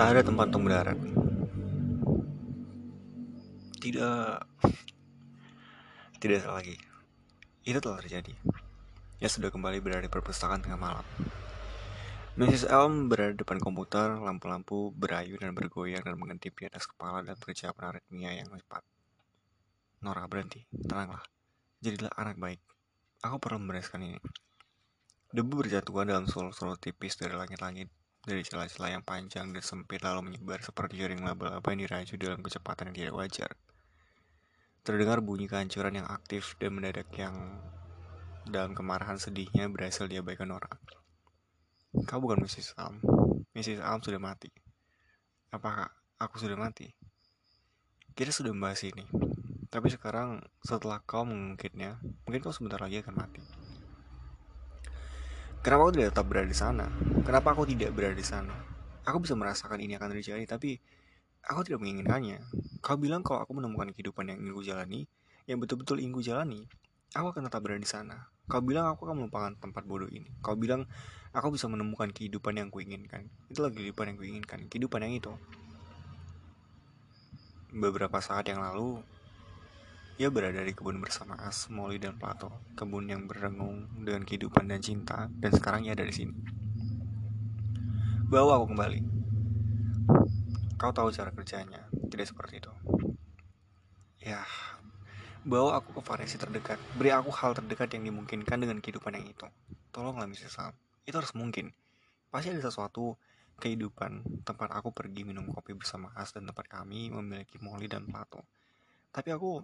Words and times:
Tak 0.00 0.16
ada 0.16 0.24
tempat 0.24 0.48
untuk 0.48 0.64
mendarat. 0.64 0.96
Tidak. 3.84 4.32
Tidak 6.16 6.38
salah 6.40 6.64
lagi. 6.64 6.72
Itu 7.68 7.84
telah 7.84 8.00
terjadi. 8.00 8.32
Ya 9.20 9.28
sudah 9.28 9.52
kembali 9.52 9.76
berada 9.84 10.00
di 10.00 10.08
perpustakaan 10.08 10.64
tengah 10.64 10.80
malam. 10.80 11.04
Mrs. 12.40 12.72
Elm 12.72 13.12
berada 13.12 13.36
depan 13.36 13.60
komputer, 13.60 14.16
lampu-lampu 14.16 14.88
berayu 14.96 15.36
dan 15.36 15.52
bergoyang 15.52 16.00
dan 16.00 16.16
mengintip 16.16 16.56
di 16.56 16.64
atas 16.64 16.88
kepala 16.88 17.20
dan 17.20 17.36
persiapan 17.36 17.92
aritmia 17.92 18.32
yang 18.40 18.48
cepat. 18.56 18.80
Nora, 20.00 20.24
berhenti. 20.24 20.64
Tenanglah. 20.80 21.28
Jadilah 21.84 22.16
anak 22.16 22.40
baik. 22.40 22.64
Aku 23.20 23.36
perlu 23.36 23.60
membereskan 23.60 24.00
ini. 24.00 24.16
Debu 25.28 25.60
berjatuhan 25.60 26.08
dalam 26.08 26.24
solo-solo 26.24 26.80
tipis 26.80 27.20
dari 27.20 27.36
langit-langit 27.36 27.99
dari 28.20 28.44
celah-celah 28.44 29.00
yang 29.00 29.04
panjang 29.04 29.48
dan 29.56 29.64
sempit 29.64 30.04
lalu 30.04 30.32
menyebar 30.32 30.60
seperti 30.60 31.00
jaring 31.00 31.24
laba-laba 31.24 31.64
yang 31.72 31.88
diraju 31.88 32.14
dalam 32.20 32.40
kecepatan 32.44 32.92
yang 32.92 32.96
tidak 32.96 33.14
wajar. 33.16 33.50
Terdengar 34.84 35.24
bunyi 35.24 35.48
kehancuran 35.48 36.04
yang 36.04 36.08
aktif 36.08 36.56
dan 36.60 36.76
mendadak 36.76 37.08
yang 37.16 37.60
dalam 38.48 38.76
kemarahan 38.76 39.16
sedihnya 39.16 39.68
berhasil 39.72 40.04
diabaikan 40.08 40.52
orang. 40.52 40.76
Kau 42.06 42.22
bukan 42.22 42.40
Mrs. 42.44 42.76
Alm. 42.76 43.02
Mrs. 43.52 43.82
Alm 43.82 44.00
sudah 44.04 44.20
mati. 44.22 44.48
Apakah 45.50 45.90
aku 46.20 46.38
sudah 46.38 46.54
mati? 46.54 46.92
Kita 48.14 48.30
sudah 48.30 48.52
membahas 48.54 48.84
ini. 48.86 49.04
Tapi 49.70 49.86
sekarang 49.90 50.42
setelah 50.62 50.98
kau 51.02 51.22
mengungkitnya, 51.22 51.98
mungkin 52.26 52.40
kau 52.42 52.54
sebentar 52.54 52.78
lagi 52.82 53.02
akan 53.02 53.14
mati. 53.14 53.59
Kenapa 55.60 55.84
aku 55.84 55.92
tidak 55.92 56.16
tetap 56.16 56.24
berada 56.24 56.48
di 56.48 56.56
sana? 56.56 56.88
Kenapa 57.20 57.52
aku 57.52 57.68
tidak 57.68 57.92
berada 57.92 58.16
di 58.16 58.24
sana? 58.24 58.56
Aku 59.04 59.20
bisa 59.20 59.36
merasakan 59.36 59.76
ini 59.84 59.92
akan 59.92 60.16
terjadi, 60.16 60.40
tapi 60.48 60.80
aku 61.44 61.68
tidak 61.68 61.84
menginginkannya. 61.84 62.40
Kau 62.80 62.96
bilang 62.96 63.20
kalau 63.20 63.44
aku 63.44 63.52
menemukan 63.60 63.92
kehidupan 63.92 64.32
yang 64.32 64.40
ingin 64.40 64.56
ku 64.56 64.64
jalani, 64.64 65.04
yang 65.44 65.60
betul-betul 65.60 66.00
ingin 66.00 66.16
ku 66.16 66.24
jalani, 66.24 66.64
aku 67.12 67.36
akan 67.36 67.52
tetap 67.52 67.60
berada 67.60 67.76
di 67.76 67.84
sana. 67.84 68.32
Kau 68.48 68.64
bilang 68.64 68.88
aku 68.88 69.04
akan 69.04 69.20
melupakan 69.20 69.52
tempat 69.52 69.84
bodoh 69.84 70.08
ini. 70.08 70.32
Kau 70.40 70.56
bilang 70.56 70.88
aku 71.36 71.52
bisa 71.52 71.68
menemukan 71.68 72.08
kehidupan 72.08 72.56
yang 72.56 72.72
kuinginkan. 72.72 73.28
Itulah 73.52 73.68
kehidupan 73.68 74.16
yang 74.16 74.16
kuinginkan, 74.16 74.64
kehidupan 74.64 75.04
yang 75.04 75.12
itu. 75.12 75.32
Beberapa 77.68 78.16
saat 78.24 78.48
yang 78.48 78.64
lalu, 78.64 79.04
ia 80.16 80.32
berada 80.32 80.64
di 80.64 80.74
kebun 80.74 80.98
bersama 80.98 81.38
As, 81.38 81.70
Molly, 81.70 82.00
dan 82.00 82.18
Plato. 82.18 82.50
Kebun 82.74 83.06
yang 83.06 83.28
berengung 83.30 83.86
dengan 84.02 84.26
kehidupan 84.26 84.66
dan 84.66 84.82
cinta, 84.82 85.30
dan 85.38 85.50
sekarang 85.54 85.86
ia 85.86 85.94
ada 85.94 86.02
di 86.02 86.14
sini. 86.14 86.34
Bawa 88.26 88.58
aku 88.58 88.74
kembali. 88.74 89.00
Kau 90.80 90.90
tahu 90.90 91.12
cara 91.12 91.30
kerjanya, 91.30 91.86
tidak 92.08 92.30
seperti 92.32 92.64
itu. 92.64 92.72
Ya, 94.20 94.42
bawa 95.44 95.80
aku 95.80 95.96
ke 95.96 96.02
variasi 96.04 96.36
terdekat. 96.36 96.80
Beri 96.96 97.12
aku 97.12 97.32
hal 97.32 97.56
terdekat 97.56 97.92
yang 97.96 98.08
dimungkinkan 98.08 98.60
dengan 98.60 98.80
kehidupan 98.80 99.16
yang 99.16 99.28
itu. 99.28 99.46
Tolonglah, 99.92 100.28
Mrs. 100.28 100.56
Sam. 100.56 100.72
Itu 101.04 101.20
harus 101.20 101.32
mungkin. 101.36 101.72
Pasti 102.30 102.52
ada 102.54 102.62
sesuatu 102.62 103.18
kehidupan 103.60 104.44
tempat 104.46 104.72
aku 104.72 104.94
pergi 104.94 105.26
minum 105.26 105.44
kopi 105.52 105.76
bersama 105.76 106.08
As 106.16 106.32
dan 106.32 106.48
tempat 106.48 106.64
kami 106.64 107.12
memiliki 107.12 107.60
Molly 107.60 107.90
dan 107.90 108.08
Plato. 108.08 108.40
Tapi 109.12 109.34
aku 109.34 109.60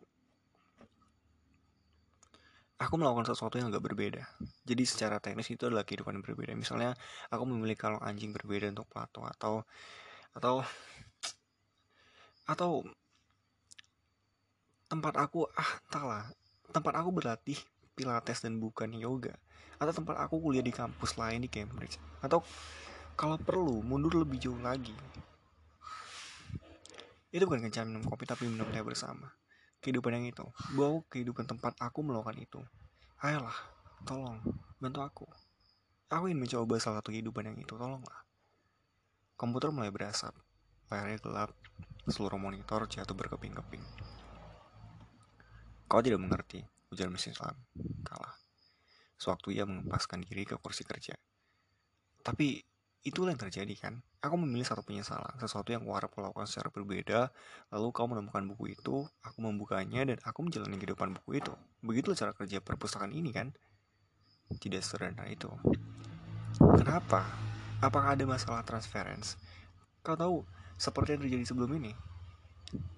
aku 2.76 2.94
melakukan 3.00 3.32
sesuatu 3.32 3.56
yang 3.56 3.72
agak 3.72 3.84
berbeda. 3.92 4.22
Jadi 4.68 4.82
secara 4.84 5.16
teknis 5.16 5.48
itu 5.48 5.64
adalah 5.64 5.84
kehidupan 5.88 6.20
yang 6.20 6.24
berbeda. 6.24 6.52
Misalnya 6.52 6.92
aku 7.32 7.48
memilih 7.48 7.76
kalung 7.76 8.02
anjing 8.04 8.36
berbeda 8.36 8.68
untuk 8.68 8.88
Plato 8.88 9.24
atau 9.24 9.64
atau 10.36 10.60
atau 12.46 12.70
tempat 14.86 15.14
aku 15.18 15.48
ah 15.56 15.70
entahlah 15.88 16.24
tempat 16.70 16.94
aku 17.00 17.10
berlatih 17.10 17.58
pilates 17.96 18.44
dan 18.44 18.60
bukan 18.60 18.92
yoga. 18.92 19.32
Atau 19.80 19.92
tempat 19.92 20.20
aku 20.20 20.40
kuliah 20.40 20.64
di 20.64 20.72
kampus 20.72 21.16
lain 21.16 21.44
di 21.44 21.48
Cambridge. 21.48 21.96
Atau 22.20 22.44
kalau 23.16 23.40
perlu 23.40 23.80
mundur 23.80 24.20
lebih 24.20 24.36
jauh 24.36 24.60
lagi. 24.60 24.92
Itu 27.32 27.48
bukan 27.48 27.68
kencan 27.68 27.88
minum 27.88 28.04
kopi 28.04 28.28
tapi 28.28 28.48
minum 28.48 28.68
teh 28.68 28.80
bersama 28.84 29.32
kehidupan 29.80 30.16
yang 30.16 30.26
itu. 30.28 30.44
Bawa 30.76 31.02
kehidupan 31.10 31.48
tempat 31.48 31.76
aku 31.80 32.04
melakukan 32.04 32.36
itu. 32.38 32.60
Ayolah 33.20 33.56
tolong 34.04 34.40
bantu 34.78 35.00
aku. 35.02 35.26
Aku 36.12 36.30
ingin 36.30 36.46
mencoba 36.46 36.78
salah 36.78 37.02
satu 37.02 37.10
kehidupan 37.10 37.50
yang 37.50 37.58
itu 37.58 37.74
tolonglah. 37.74 38.22
Komputer 39.34 39.74
mulai 39.74 39.90
berasap. 39.90 40.32
Layarnya 40.86 41.18
gelap. 41.18 41.50
Seluruh 42.06 42.38
monitor 42.38 42.86
jatuh 42.86 43.16
berkeping-keping. 43.18 43.82
Kau 45.90 45.98
tidak 45.98 46.22
mengerti 46.22 46.62
ujar 46.94 47.10
Mrs. 47.10 47.42
Lam 47.42 47.58
kalah. 48.06 48.38
Sewaktu 49.18 49.58
ia 49.58 49.64
mengempaskan 49.66 50.22
diri 50.22 50.46
ke 50.46 50.54
kursi 50.62 50.86
kerja. 50.86 51.18
Tapi 52.22 52.62
itulah 53.06 53.30
yang 53.30 53.40
terjadi 53.40 53.74
kan 53.78 53.94
Aku 54.26 54.34
memilih 54.34 54.66
satu 54.66 54.82
penyesalan, 54.82 55.38
sesuatu 55.38 55.70
yang 55.70 55.86
kuharap 55.86 56.10
lakukan 56.18 56.50
secara 56.50 56.66
berbeda, 56.74 57.30
lalu 57.70 57.94
kau 57.94 58.10
menemukan 58.10 58.42
buku 58.42 58.74
itu, 58.74 59.06
aku 59.22 59.38
membukanya, 59.38 60.02
dan 60.02 60.18
aku 60.26 60.42
menjalani 60.42 60.82
kehidupan 60.82 61.14
buku 61.14 61.38
itu. 61.38 61.54
Begitulah 61.78 62.18
cara 62.18 62.32
kerja 62.34 62.58
perpustakaan 62.58 63.14
ini 63.14 63.30
kan? 63.30 63.54
Tidak 64.50 64.82
sederhana 64.82 65.30
itu. 65.30 65.46
Kenapa? 66.58 67.22
Apakah 67.78 68.18
ada 68.18 68.26
masalah 68.26 68.66
transference? 68.66 69.38
Kau 70.02 70.18
tahu, 70.18 70.42
seperti 70.74 71.14
yang 71.14 71.22
terjadi 71.22 71.54
sebelum 71.54 71.70
ini. 71.78 71.94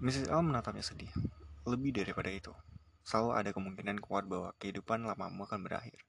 Mrs. 0.00 0.32
L 0.32 0.40
menatapnya 0.40 0.80
sedih. 0.80 1.12
Lebih 1.68 1.92
daripada 1.92 2.32
itu. 2.32 2.56
Selalu 3.04 3.30
ada 3.36 3.50
kemungkinan 3.52 4.00
kuat 4.00 4.24
bahwa 4.24 4.56
kehidupan 4.56 5.04
lamamu 5.04 5.44
akan 5.44 5.60
berakhir. 5.60 6.00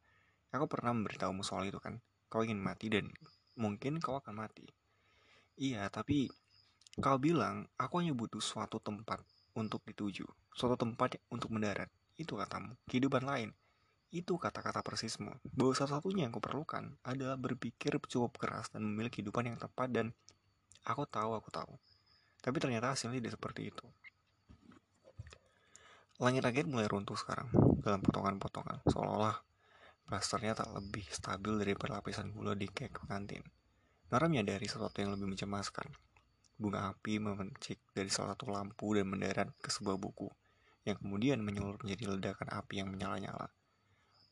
Aku 0.56 0.64
pernah 0.72 0.96
memberitahumu 0.96 1.44
soal 1.44 1.68
itu 1.68 1.84
kan? 1.84 2.00
Kau 2.32 2.40
ingin 2.40 2.64
mati 2.64 2.88
dan 2.88 3.12
mungkin 3.60 4.00
kau 4.00 4.16
akan 4.16 4.48
mati. 4.48 4.64
Iya, 5.60 5.92
tapi 5.92 6.32
kau 7.04 7.20
bilang 7.20 7.68
aku 7.76 8.00
hanya 8.00 8.16
butuh 8.16 8.40
suatu 8.40 8.80
tempat 8.80 9.20
untuk 9.60 9.84
dituju, 9.84 10.24
suatu 10.56 10.80
tempat 10.80 11.20
untuk 11.28 11.52
mendarat. 11.52 11.92
Itu 12.16 12.40
katamu, 12.40 12.80
kehidupan 12.88 13.28
lain. 13.28 13.52
Itu 14.10 14.40
kata-kata 14.40 14.80
persismu. 14.80 15.44
Bahwa 15.52 15.76
satu-satunya 15.76 16.26
yang 16.28 16.34
kuperlukan 16.34 16.98
adalah 17.04 17.36
berpikir 17.36 18.00
cukup 18.08 18.40
keras 18.40 18.72
dan 18.72 18.88
memilih 18.88 19.12
kehidupan 19.12 19.52
yang 19.52 19.58
tepat 19.60 19.92
dan 19.92 20.16
aku 20.88 21.04
tahu, 21.06 21.36
aku 21.36 21.52
tahu. 21.52 21.76
Tapi 22.40 22.58
ternyata 22.64 22.96
hasilnya 22.96 23.20
tidak 23.20 23.36
seperti 23.36 23.70
itu. 23.70 23.86
Langit-langit 26.20 26.68
mulai 26.68 26.88
runtuh 26.88 27.16
sekarang 27.16 27.48
dalam 27.80 28.04
potongan-potongan, 28.04 28.84
seolah-olah 28.92 29.49
plasternya 30.10 30.58
tak 30.58 30.74
lebih 30.74 31.06
stabil 31.14 31.54
dari 31.62 31.78
perlapisan 31.78 32.34
gula 32.34 32.58
di 32.58 32.66
kek 32.66 33.06
pengantin. 33.06 33.46
Nara 34.10 34.26
menyadari 34.26 34.66
sesuatu 34.66 34.98
yang 35.06 35.14
lebih 35.14 35.38
mencemaskan. 35.38 35.86
Bunga 36.58 36.90
api 36.90 37.22
memencik 37.22 37.78
dari 37.94 38.10
salah 38.10 38.34
satu 38.34 38.50
lampu 38.50 38.98
dan 38.98 39.06
mendarat 39.06 39.54
ke 39.62 39.70
sebuah 39.70 40.02
buku, 40.02 40.26
yang 40.90 40.98
kemudian 40.98 41.46
menyulut 41.46 41.86
menjadi 41.86 42.18
ledakan 42.18 42.50
api 42.50 42.82
yang 42.82 42.90
menyala-nyala. 42.90 43.54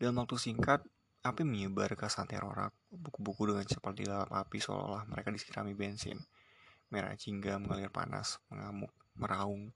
Dalam 0.02 0.18
waktu 0.18 0.42
singkat, 0.42 0.82
api 1.22 1.46
menyebar 1.46 1.94
ke 1.94 2.10
santero 2.10 2.50
rak, 2.50 2.74
buku-buku 2.90 3.54
dengan 3.54 3.70
cepat 3.70 3.94
di 3.94 4.10
dalam 4.10 4.28
api 4.34 4.58
seolah-olah 4.58 5.06
mereka 5.06 5.30
disirami 5.30 5.78
bensin. 5.78 6.18
Merah 6.90 7.14
jingga 7.14 7.62
mengalir 7.62 7.94
panas, 7.94 8.42
mengamuk, 8.50 8.92
meraung. 9.14 9.70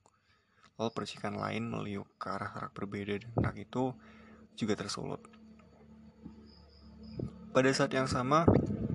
Lalu 0.82 0.90
percikan 0.90 1.38
lain 1.38 1.70
meliuk 1.70 2.10
ke 2.18 2.26
arah 2.26 2.66
rak 2.66 2.74
berbeda 2.74 3.22
dan 3.22 3.32
rak 3.38 3.54
itu 3.54 3.94
juga 4.58 4.74
tersulut. 4.74 5.41
Pada 7.52 7.68
saat 7.76 7.92
yang 7.92 8.08
sama, 8.08 8.48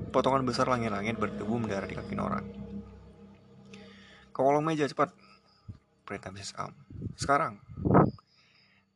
Potongan 0.08 0.42
besar 0.48 0.66
langit-langit 0.72 1.20
berdebu 1.20 1.62
mendarat 1.62 1.92
di 1.92 1.94
kaki 1.94 2.18
Nora. 2.18 2.42
Ke 4.32 4.40
kolong 4.40 4.66
meja 4.66 4.88
cepat, 4.88 5.14
perintah 6.08 6.34
Mrs. 6.34 6.58
Am. 6.58 6.74
Sekarang. 7.14 7.62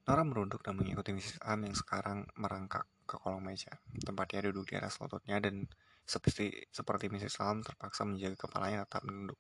Nora 0.08 0.24
merunduk 0.25 0.66
dan 0.66 0.80
mengikuti 0.80 1.13
Mrs. 1.13 1.44
Am 1.46 1.62
yang 1.62 1.75
sekarang 1.78 2.25
merangkak 2.40 2.90
ke 3.06 3.19
kolong 3.22 3.44
meja. 3.44 3.69
Tempatnya 4.02 4.50
duduk 4.50 4.72
di 4.72 4.81
atas 4.81 4.98
lututnya 4.98 5.38
dan 5.38 5.69
seperti 6.10 6.66
seperti 6.74 7.12
Mrs. 7.12 7.38
Am 7.44 7.62
terpaksa 7.62 8.02
menjaga 8.08 8.48
kepalanya 8.48 8.90
tetap 8.90 9.06
menunduk. 9.06 9.38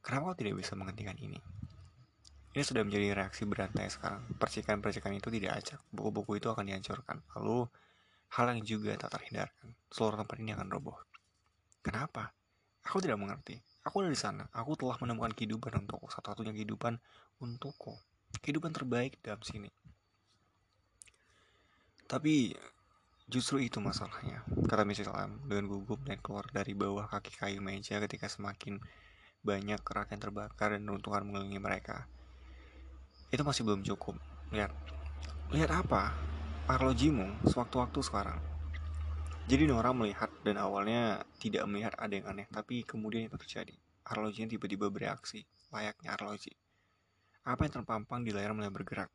Kenapa 0.00 0.32
kau 0.32 0.38
tidak 0.38 0.64
bisa 0.64 0.78
menghentikan 0.80 1.18
ini? 1.20 1.36
Ini 2.56 2.62
sudah 2.64 2.88
menjadi 2.88 3.20
reaksi 3.20 3.44
berantai 3.44 3.90
sekarang. 3.92 4.22
Percikan-percikan 4.38 5.12
itu 5.12 5.28
tidak 5.28 5.60
acak. 5.60 5.84
Buku-buku 5.92 6.40
itu 6.40 6.48
akan 6.48 6.64
dihancurkan. 6.66 7.20
Lalu 7.36 7.68
Hal 8.30 8.54
yang 8.54 8.62
juga 8.62 8.94
tak 8.94 9.18
terhindarkan, 9.18 9.74
seluruh 9.90 10.22
tempat 10.22 10.36
ini 10.38 10.54
akan 10.54 10.68
roboh. 10.70 10.98
Kenapa? 11.82 12.30
Aku 12.86 13.02
tidak 13.02 13.18
mengerti. 13.18 13.58
Aku 13.82 14.04
ada 14.04 14.10
di 14.12 14.18
sana. 14.18 14.46
Aku 14.54 14.78
telah 14.78 14.94
menemukan 15.02 15.34
kehidupan 15.34 15.82
untukku. 15.82 16.06
Satu-satunya 16.12 16.54
kehidupan 16.54 17.00
untukku. 17.42 17.98
Kehidupan 18.38 18.70
terbaik 18.70 19.18
dalam 19.24 19.42
sini. 19.42 19.68
Tapi 22.06 22.54
Justru 23.30 23.62
itu 23.62 23.78
masalahnya, 23.78 24.42
kata 24.66 24.82
Mrs. 24.82 25.06
Lam 25.14 25.38
dengan 25.46 25.70
gugup 25.70 26.02
dan 26.02 26.18
keluar 26.18 26.50
dari 26.50 26.74
bawah 26.74 27.06
kaki 27.06 27.38
kayu 27.38 27.62
meja 27.62 28.02
ketika 28.02 28.26
semakin 28.26 28.82
banyak 29.46 29.78
kerak 29.86 30.10
yang 30.10 30.18
terbakar 30.18 30.74
dan 30.74 30.82
runtuhan 30.82 31.22
mengelilingi 31.22 31.62
mereka. 31.62 32.10
Itu 33.30 33.46
masih 33.46 33.62
belum 33.62 33.86
cukup. 33.86 34.18
Lihat. 34.50 34.74
Lihat 35.54 35.70
apa? 35.70 36.10
Arlojimu 36.70 37.50
sewaktu-waktu 37.50 37.98
sekarang. 37.98 38.38
Jadi 39.50 39.66
Nora 39.66 39.90
melihat 39.90 40.30
dan 40.46 40.54
awalnya 40.54 41.26
tidak 41.42 41.66
melihat 41.66 41.98
ada 41.98 42.14
yang 42.14 42.30
aneh, 42.30 42.46
tapi 42.46 42.86
kemudian 42.86 43.26
itu 43.26 43.34
terjadi. 43.34 43.74
Arlojinya 44.06 44.54
tiba-tiba 44.54 44.86
bereaksi, 44.86 45.42
layaknya 45.74 46.14
arloji. 46.14 46.54
Apa 47.42 47.66
yang 47.66 47.82
terpampang 47.82 48.22
di 48.22 48.30
layar 48.30 48.54
mulai 48.54 48.70
bergerak. 48.70 49.10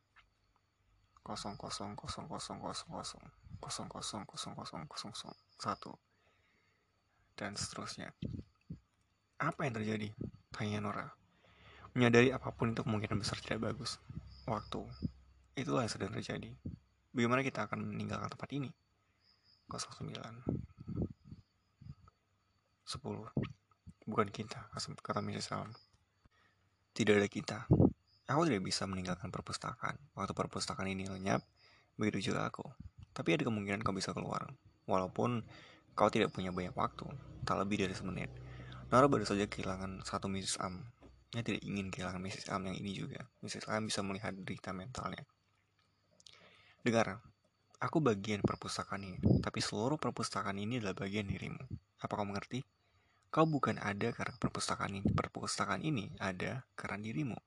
Kosong 1.24 1.56
kosong 1.56 1.96
kosong 1.96 2.28
kosong 2.28 2.60
kosong 2.60 3.24
kosong 3.64 3.88
kosong 3.88 4.24
kosong 4.28 4.54
kosong 4.60 4.84
kosong 4.84 4.84
kosong 5.16 5.34
satu 5.56 5.96
dan 7.40 7.56
seterusnya. 7.56 8.12
Apa 9.40 9.64
yang 9.64 9.80
terjadi? 9.80 10.12
Tanya 10.52 10.84
Nora. 10.84 11.08
Menyadari 11.96 12.36
apa 12.36 12.52
pun 12.52 12.76
itu 12.76 12.84
kemungkinan 12.84 13.16
besar 13.16 13.40
tidak 13.40 13.72
bagus. 13.72 13.96
Waktu. 14.44 14.84
Itulah 15.56 15.88
yang 15.88 15.94
sedang 15.96 16.12
terjadi. 16.12 16.52
Bagaimana 17.16 17.48
kita 17.48 17.72
akan 17.72 17.96
meninggalkan 17.96 18.28
tempat 18.28 18.52
ini? 18.52 18.68
09 19.72 20.12
10 22.84 22.92
Bukan 24.04 24.28
kita, 24.36 24.68
kata 24.76 25.24
Mrs. 25.24 25.56
Allen. 25.56 25.72
Tidak 26.92 27.16
ada 27.16 27.32
kita. 27.32 27.72
Aku 28.28 28.44
tidak 28.44 28.68
bisa 28.68 28.84
meninggalkan 28.84 29.32
perpustakaan. 29.32 29.96
Waktu 30.12 30.36
perpustakaan 30.36 30.92
ini 30.92 31.08
lenyap, 31.08 31.40
begitu 31.96 32.36
juga 32.36 32.52
aku. 32.52 32.68
Tapi 33.16 33.40
ada 33.40 33.48
kemungkinan 33.48 33.80
kau 33.80 33.96
bisa 33.96 34.12
keluar. 34.12 34.52
Walaupun 34.84 35.48
kau 35.96 36.12
tidak 36.12 36.36
punya 36.36 36.52
banyak 36.52 36.76
waktu, 36.76 37.08
tak 37.48 37.64
lebih 37.64 37.88
dari 37.88 37.96
semenit. 37.96 38.28
Nora 38.92 39.08
baru 39.08 39.24
saja 39.24 39.48
kehilangan 39.48 40.04
satu 40.04 40.28
Mrs. 40.28 40.60
Am. 40.60 40.84
Dia 41.32 41.48
tidak 41.48 41.64
ingin 41.64 41.96
kehilangan 41.96 42.20
Mrs. 42.20 42.52
Am 42.52 42.60
yang 42.68 42.76
ini 42.76 42.92
juga. 42.92 43.24
Mrs. 43.40 43.72
Am 43.72 43.88
bisa 43.88 44.04
melihat 44.04 44.36
derita 44.36 44.76
mentalnya. 44.76 45.24
Dengar, 46.86 47.18
aku 47.82 47.98
bagian 47.98 48.46
perpustakaan 48.46 49.02
ini, 49.02 49.18
tapi 49.42 49.58
seluruh 49.58 49.98
perpustakaan 49.98 50.54
ini 50.62 50.78
adalah 50.78 50.94
bagian 50.94 51.26
dirimu. 51.26 51.66
Apa 51.98 52.14
kau 52.14 52.30
mengerti? 52.30 52.62
Kau 53.34 53.50
bukan 53.50 53.82
ada 53.82 54.14
karena 54.14 54.38
perpustakaan 54.38 54.94
ini. 54.94 55.10
Perpustakaan 55.10 55.82
ini 55.82 56.14
ada 56.22 56.62
karena 56.78 57.02
dirimu. 57.02 57.42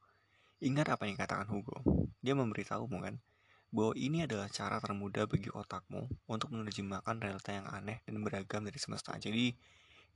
Ingat 0.58 0.90
apa 0.90 1.06
yang 1.06 1.14
katakan 1.14 1.46
Hugo. 1.54 1.78
Dia 2.18 2.34
memberitahumu 2.34 2.98
kan, 2.98 3.22
bahwa 3.70 3.94
ini 3.94 4.26
adalah 4.26 4.50
cara 4.50 4.82
termudah 4.82 5.30
bagi 5.30 5.54
otakmu 5.54 6.26
untuk 6.26 6.50
menerjemahkan 6.50 7.22
realita 7.22 7.54
yang 7.54 7.70
aneh 7.70 8.02
dan 8.10 8.18
beragam 8.26 8.66
dari 8.66 8.82
semesta. 8.82 9.14
Jadi, 9.22 9.54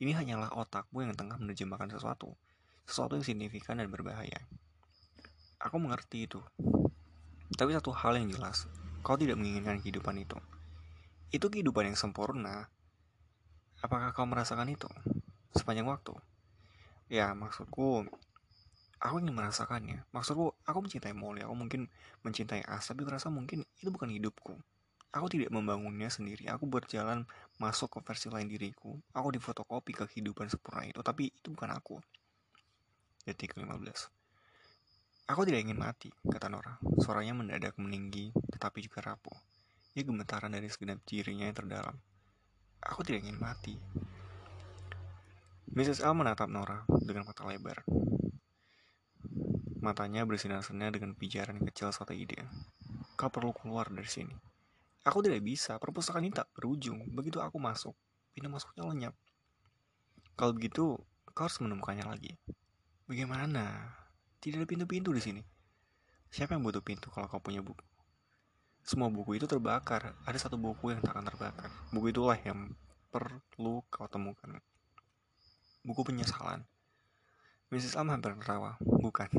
ini 0.02 0.10
hanyalah 0.18 0.50
otakmu 0.50 0.98
yang 0.98 1.14
tengah 1.14 1.38
menerjemahkan 1.38 1.94
sesuatu. 1.94 2.34
Sesuatu 2.90 3.14
yang 3.14 3.22
signifikan 3.22 3.78
dan 3.78 3.86
berbahaya. 3.86 4.42
Aku 5.62 5.78
mengerti 5.78 6.26
itu. 6.26 6.42
Tapi 7.54 7.70
satu 7.70 7.94
hal 7.94 8.18
yang 8.18 8.26
jelas, 8.26 8.66
kau 9.02 9.18
tidak 9.18 9.36
menginginkan 9.36 9.82
kehidupan 9.82 10.18
itu. 10.18 10.38
Itu 11.34 11.50
kehidupan 11.52 11.92
yang 11.92 11.98
sempurna. 11.98 12.70
Apakah 13.82 14.14
kau 14.14 14.24
merasakan 14.24 14.70
itu 14.70 14.88
sepanjang 15.58 15.90
waktu? 15.90 16.14
Ya, 17.12 17.36
maksudku, 17.36 18.08
aku 19.02 19.18
ingin 19.18 19.34
merasakannya 19.34 20.06
maksudku 20.14 20.54
aku 20.62 20.78
mencintai 20.78 21.10
Molly 21.10 21.42
aku 21.42 21.54
mungkin 21.58 21.90
mencintai 22.22 22.62
As 22.62 22.86
tapi 22.86 23.02
merasa 23.02 23.26
mungkin 23.34 23.66
itu 23.82 23.90
bukan 23.90 24.06
hidupku 24.14 24.54
aku 25.10 25.26
tidak 25.26 25.50
membangunnya 25.50 26.06
sendiri 26.06 26.46
aku 26.46 26.70
berjalan 26.70 27.26
masuk 27.58 27.90
ke 27.90 27.98
versi 28.06 28.30
lain 28.30 28.46
diriku 28.46 28.94
aku 29.10 29.34
difotokopi 29.34 29.92
kehidupan 29.98 30.46
sempurna 30.46 30.86
itu 30.86 31.02
tapi 31.02 31.34
itu 31.34 31.50
bukan 31.50 31.74
aku 31.74 31.98
detik 33.26 33.58
15 33.58 33.66
aku 35.32 35.48
tidak 35.48 35.64
ingin 35.64 35.80
mati 35.80 36.12
kata 36.28 36.52
Nora 36.52 36.76
suaranya 37.00 37.32
mendadak 37.32 37.80
meninggi 37.80 38.28
tetapi 38.52 38.84
juga 38.84 39.00
rapuh 39.00 39.32
ia 39.96 40.04
gemetaran 40.04 40.52
dari 40.52 40.68
segenap 40.68 41.00
dirinya 41.08 41.48
yang 41.48 41.56
terdalam 41.56 41.96
aku 42.84 43.00
tidak 43.00 43.24
ingin 43.24 43.40
mati 43.40 43.80
Mrs. 45.72 46.04
L 46.04 46.12
menatap 46.12 46.52
Nora 46.52 46.84
dengan 47.00 47.24
mata 47.24 47.48
lebar 47.48 47.80
Matanya 49.82 50.22
bersinar-sinar 50.22 50.94
dengan 50.94 51.10
pijaran 51.10 51.58
kecil 51.58 51.90
suatu 51.90 52.14
ide. 52.14 52.38
Kau 53.18 53.26
perlu 53.34 53.50
keluar 53.50 53.90
dari 53.90 54.06
sini. 54.06 54.30
Aku 55.02 55.18
tidak 55.26 55.42
bisa, 55.42 55.74
perpustakaan 55.82 56.22
ini 56.22 56.30
tak 56.30 56.46
berujung. 56.54 57.02
Begitu 57.10 57.42
aku 57.42 57.58
masuk, 57.58 57.90
pintu 58.30 58.46
masuknya 58.46 58.86
lenyap. 58.86 59.14
Kalau 60.38 60.54
begitu, 60.54 61.02
kau 61.34 61.42
harus 61.42 61.58
menemukannya 61.58 62.06
lagi. 62.06 62.38
Bagaimana? 63.10 63.90
Tidak 64.42 64.58
ada 64.58 64.66
pintu-pintu 64.66 65.14
di 65.14 65.22
sini. 65.22 65.38
Siapa 66.26 66.58
yang 66.58 66.66
butuh 66.66 66.82
pintu 66.82 67.14
kalau 67.14 67.30
kau 67.30 67.38
punya 67.38 67.62
buku? 67.62 67.78
Semua 68.82 69.06
buku 69.06 69.38
itu 69.38 69.46
terbakar. 69.46 70.18
Ada 70.26 70.50
satu 70.50 70.58
buku 70.58 70.90
yang 70.90 70.98
tak 70.98 71.14
akan 71.14 71.30
terbakar. 71.30 71.70
Buku 71.94 72.10
itulah 72.10 72.34
yang 72.42 72.74
perlu 73.14 73.86
kau 73.86 74.10
temukan. 74.10 74.58
Buku 75.86 76.02
penyesalan. 76.02 76.66
Mrs. 77.70 77.94
Lam 77.94 78.10
hampir 78.10 78.34
tertawa. 78.34 78.74
Bukan. 78.82 79.30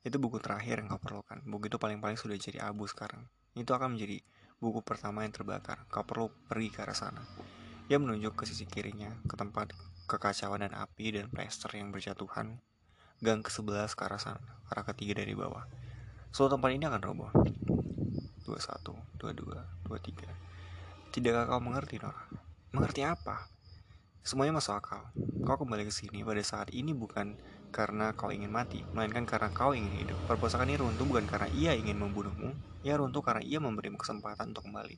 Itu 0.00 0.16
buku 0.16 0.40
terakhir 0.40 0.80
yang 0.80 0.96
kau 0.96 1.00
perlukan. 1.04 1.44
Buku 1.44 1.68
itu 1.68 1.76
paling-paling 1.76 2.16
sudah 2.16 2.40
jadi 2.40 2.64
abu 2.64 2.88
sekarang. 2.88 3.28
Itu 3.52 3.76
akan 3.76 4.00
menjadi 4.00 4.24
buku 4.64 4.80
pertama 4.80 5.28
yang 5.28 5.36
terbakar. 5.36 5.84
Kau 5.92 6.08
perlu 6.08 6.32
pergi 6.48 6.72
ke 6.72 6.88
arah 6.88 6.96
sana. 6.96 7.20
Ia 7.92 8.00
menunjuk 8.00 8.32
ke 8.32 8.48
sisi 8.48 8.64
kirinya, 8.64 9.12
ke 9.28 9.36
tempat 9.36 9.76
kekacauan 10.08 10.64
dan 10.64 10.72
api 10.72 11.20
dan 11.20 11.28
plester 11.28 11.68
yang 11.76 11.92
berjatuhan. 11.92 12.64
Gang 13.18 13.42
ke 13.42 13.50
sebelah 13.50 13.90
ke 13.90 13.98
arah 14.06 14.22
sana, 14.22 14.38
arah 14.70 14.86
ketiga 14.86 15.18
dari 15.18 15.34
bawah. 15.34 15.66
Seluruh 16.30 16.54
tempat 16.54 16.70
ini 16.70 16.86
akan 16.86 17.02
roboh. 17.02 17.30
21, 18.46 18.94
22, 19.18 19.58
23. 19.90 21.10
Tidakkah 21.10 21.50
kau 21.50 21.58
mengerti, 21.58 21.98
Nora? 21.98 22.30
Mengerti 22.70 23.02
apa? 23.02 23.50
Semuanya 24.22 24.62
masuk 24.62 24.78
akal. 24.78 25.02
Kau 25.42 25.58
kembali 25.58 25.90
ke 25.90 25.92
sini 25.92 26.22
pada 26.22 26.38
saat 26.46 26.70
ini 26.70 26.94
bukan 26.94 27.34
karena 27.74 28.14
kau 28.14 28.30
ingin 28.30 28.54
mati, 28.54 28.86
melainkan 28.94 29.26
karena 29.26 29.50
kau 29.50 29.74
ingin 29.74 29.90
hidup. 29.98 30.18
Perpustakaan 30.30 30.70
ini 30.70 30.78
runtuh 30.78 31.02
bukan 31.02 31.26
karena 31.26 31.50
ia 31.58 31.74
ingin 31.74 31.98
membunuhmu, 31.98 32.54
ia 32.86 32.94
runtuh 32.94 33.26
karena 33.26 33.42
ia 33.42 33.58
memberimu 33.58 33.98
kesempatan 33.98 34.54
untuk 34.54 34.70
kembali. 34.70 34.94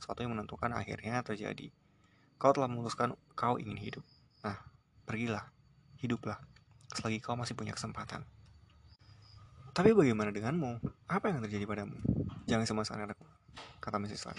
Sesuatu 0.00 0.24
yang 0.24 0.32
menentukan 0.32 0.72
akhirnya 0.72 1.20
terjadi. 1.20 1.68
Kau 2.40 2.56
telah 2.56 2.72
memutuskan 2.72 3.20
kau 3.36 3.60
ingin 3.60 3.76
hidup. 3.76 4.04
Nah, 4.40 4.56
pergilah, 5.04 5.44
hiduplah, 6.00 6.40
selagi 6.94 7.18
kau 7.22 7.38
masih 7.38 7.54
punya 7.54 7.74
kesempatan. 7.74 8.26
Tapi 9.70 9.94
bagaimana 9.94 10.34
denganmu? 10.34 10.82
Apa 11.06 11.30
yang 11.30 11.38
terjadi 11.46 11.64
padamu? 11.64 11.94
Jangan 12.50 12.66
semasaan 12.66 13.06
anakku, 13.06 13.26
kata 13.78 14.02
Mrs. 14.02 14.26
Lan. 14.26 14.38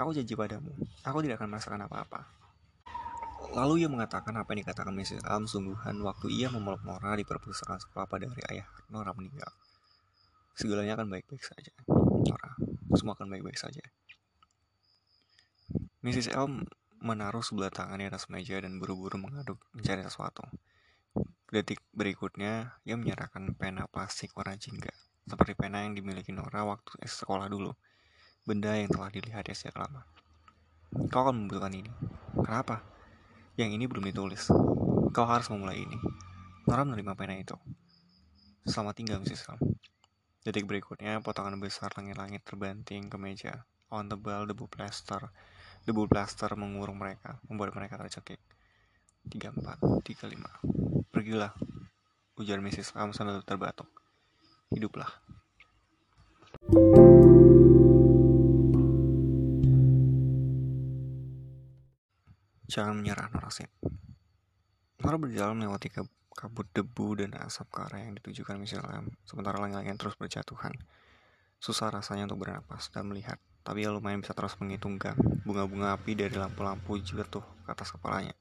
Aku 0.00 0.16
janji 0.16 0.32
padamu, 0.32 0.72
aku 1.04 1.20
tidak 1.20 1.44
akan 1.44 1.52
merasakan 1.52 1.84
apa-apa. 1.84 2.24
Lalu 3.52 3.84
ia 3.84 3.88
mengatakan 3.92 4.32
apa 4.40 4.56
yang 4.56 4.64
dikatakan 4.64 4.96
Mrs. 4.96 5.28
Alm 5.28 5.44
sungguhan 5.44 6.00
waktu 6.00 6.32
ia 6.32 6.48
memeluk 6.48 6.80
Nora 6.88 7.12
di 7.12 7.26
perpustakaan 7.28 7.84
sekolah 7.84 8.08
pada 8.08 8.24
hari 8.24 8.40
ayah 8.48 8.66
Nora 8.88 9.12
meninggal. 9.12 9.52
Segalanya 10.56 10.96
akan 10.96 11.12
baik-baik 11.12 11.44
saja. 11.44 11.72
Nora, 12.24 12.56
semua 12.96 13.12
akan 13.12 13.28
baik-baik 13.28 13.60
saja. 13.60 13.84
Mrs. 16.00 16.32
Elm 16.32 16.64
menaruh 17.02 17.44
sebelah 17.44 17.68
tangannya 17.68 18.08
atas 18.08 18.30
meja 18.32 18.56
dan 18.62 18.80
buru-buru 18.80 19.20
mengaduk 19.20 19.60
mencari 19.76 20.00
sesuatu. 20.06 20.46
Detik 21.52 21.84
berikutnya, 21.92 22.80
ia 22.80 22.96
menyerahkan 22.96 23.52
pena 23.52 23.84
plastik 23.84 24.32
warna 24.32 24.56
jingga, 24.56 24.88
seperti 25.28 25.52
pena 25.52 25.84
yang 25.84 25.92
dimiliki 25.92 26.32
Nora 26.32 26.64
waktu 26.64 26.96
sekolah 27.04 27.44
dulu. 27.52 27.76
Benda 28.48 28.72
yang 28.72 28.88
telah 28.88 29.12
dilihatnya 29.12 29.52
sejak 29.52 29.76
lama. 29.76 30.00
Kau 31.12 31.28
akan 31.28 31.44
membutuhkan 31.44 31.76
ini. 31.76 31.92
Kenapa? 32.40 32.80
Yang 33.60 33.76
ini 33.76 33.84
belum 33.84 34.08
ditulis. 34.08 34.48
Kau 35.12 35.28
harus 35.28 35.52
memulai 35.52 35.84
ini. 35.84 36.00
Nora 36.64 36.88
menerima 36.88 37.12
pena 37.20 37.36
itu. 37.36 37.60
Selamat 38.64 38.96
tinggal, 38.96 39.20
Mrs. 39.20 39.44
Sam. 39.44 39.60
Detik 40.48 40.64
berikutnya, 40.64 41.20
potongan 41.20 41.60
besar 41.60 41.92
langit-langit 41.92 42.48
terbanting 42.48 43.12
ke 43.12 43.20
meja. 43.20 43.68
On 43.92 44.08
tebal 44.08 44.48
debu 44.48 44.72
plaster. 44.72 45.28
Debu 45.84 46.08
plaster 46.08 46.48
mengurung 46.56 46.96
mereka, 46.96 47.44
membuat 47.44 47.76
mereka 47.76 48.00
tercekik. 48.00 48.40
34, 49.28 50.00
35. 50.00 51.01
Pergilah, 51.12 51.52
ujar 52.40 52.56
Mrs. 52.64 52.96
Sam 52.96 53.12
sambil 53.12 53.44
terbatuk. 53.44 53.84
Hiduplah. 54.72 55.12
Jangan 62.64 62.96
menyerah, 62.96 63.28
Norasin. 63.28 63.68
Nora 65.04 65.20
berjalan 65.20 65.60
melewati 65.60 65.92
kabut 66.32 66.64
debu 66.72 67.20
dan 67.20 67.36
asap 67.44 67.68
ke 67.68 67.78
arah 67.84 68.00
yang 68.08 68.16
ditujukan 68.16 68.56
Michelle 68.56 68.88
sementara 69.28 69.60
langit-langit 69.60 70.00
terus 70.00 70.16
berjatuhan. 70.16 70.72
Susah 71.60 71.92
rasanya 71.92 72.24
untuk 72.24 72.48
bernapas 72.48 72.88
dan 72.88 73.04
melihat. 73.12 73.36
tapi 73.62 73.86
ia 73.86 73.94
lumayan 73.94 74.18
bisa 74.18 74.34
terus 74.34 74.58
menghitung 74.58 74.98
gang 74.98 75.14
bunga-bunga 75.46 75.94
api 75.94 76.18
dari 76.18 76.34
lampu-lampu 76.34 76.98
jatuh 76.98 77.46
ke 77.62 77.68
atas 77.70 77.94
kepalanya. 77.94 78.34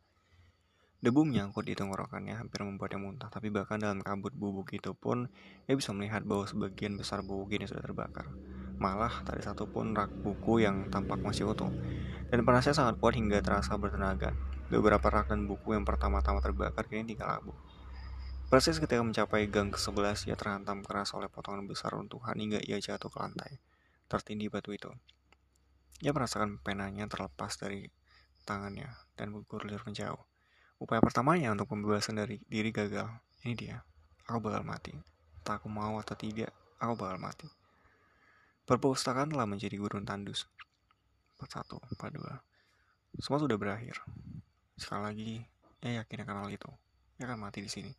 Debu 1.01 1.25
menyangkut 1.25 1.65
di 1.65 1.73
tenggorokannya 1.73 2.37
hampir 2.37 2.61
membuatnya 2.61 3.01
muntah, 3.01 3.33
tapi 3.33 3.49
bahkan 3.49 3.81
dalam 3.81 4.05
kabut 4.05 4.37
bubuk 4.37 4.69
itu 4.69 4.93
pun 4.93 5.33
ia 5.65 5.73
bisa 5.73 5.89
melihat 5.97 6.21
bahwa 6.21 6.45
sebagian 6.45 6.93
besar 6.93 7.25
bubuk 7.25 7.57
ini 7.57 7.65
sudah 7.65 7.81
terbakar. 7.81 8.29
Malah 8.77 9.25
tak 9.25 9.41
ada 9.41 9.49
satupun 9.49 9.97
rak 9.97 10.13
buku 10.21 10.61
yang 10.61 10.93
tampak 10.93 11.17
masih 11.25 11.49
utuh. 11.49 11.73
Dan 12.29 12.45
panasnya 12.45 12.77
sangat 12.77 13.01
kuat 13.01 13.17
hingga 13.17 13.41
terasa 13.41 13.81
bertenaga. 13.81 14.37
Beberapa 14.69 15.09
rak 15.09 15.33
dan 15.33 15.49
buku 15.49 15.73
yang 15.73 15.89
pertama-tama 15.89 16.37
terbakar 16.37 16.85
kini 16.85 17.09
tinggal 17.09 17.33
abu. 17.33 17.53
Persis 18.53 18.77
ketika 18.77 19.01
mencapai 19.01 19.49
gang 19.49 19.73
ke-11, 19.73 20.29
ia 20.29 20.37
terhantam 20.37 20.85
keras 20.85 21.17
oleh 21.17 21.33
potongan 21.33 21.65
besar 21.65 21.97
runtuhan 21.97 22.37
hingga 22.37 22.61
ia 22.61 22.77
jatuh 22.77 23.09
ke 23.09 23.17
lantai, 23.17 23.57
tertindih 24.05 24.53
batu 24.53 24.69
itu. 24.69 24.93
Ia 26.05 26.13
merasakan 26.13 26.61
penanya 26.61 27.09
terlepas 27.09 27.57
dari 27.57 27.89
tangannya 28.45 28.91
dan 29.17 29.33
bergulir 29.33 29.81
menjauh. 29.81 30.30
Upaya 30.81 30.97
pertamanya 30.97 31.53
untuk 31.53 31.69
pembebasan 31.69 32.17
dari 32.17 32.41
diri 32.49 32.73
gagal. 32.73 33.05
Ini 33.45 33.53
dia. 33.53 33.77
Aku 34.25 34.41
bakal 34.41 34.65
mati. 34.65 34.97
Tak 35.45 35.61
aku 35.61 35.69
mau 35.69 36.01
atau 36.01 36.17
tidak, 36.17 36.49
aku 36.81 36.97
bakal 36.97 37.21
mati. 37.21 37.45
Perpustakaan 38.65 39.29
telah 39.29 39.45
menjadi 39.45 39.77
gurun 39.77 40.09
tandus. 40.09 40.49
Part 41.37 41.53
1, 41.53 41.77
part 42.01 42.13
2. 42.17 43.21
Semua 43.21 43.37
sudah 43.37 43.61
berakhir. 43.61 44.01
Sekali 44.73 45.01
lagi, 45.05 45.31
ia 45.85 46.01
yakin 46.01 46.25
akan 46.25 46.35
hal 46.41 46.49
itu. 46.49 46.69
Ia 47.21 47.29
akan 47.29 47.45
mati 47.45 47.61
di 47.61 47.69
sini. 47.69 47.93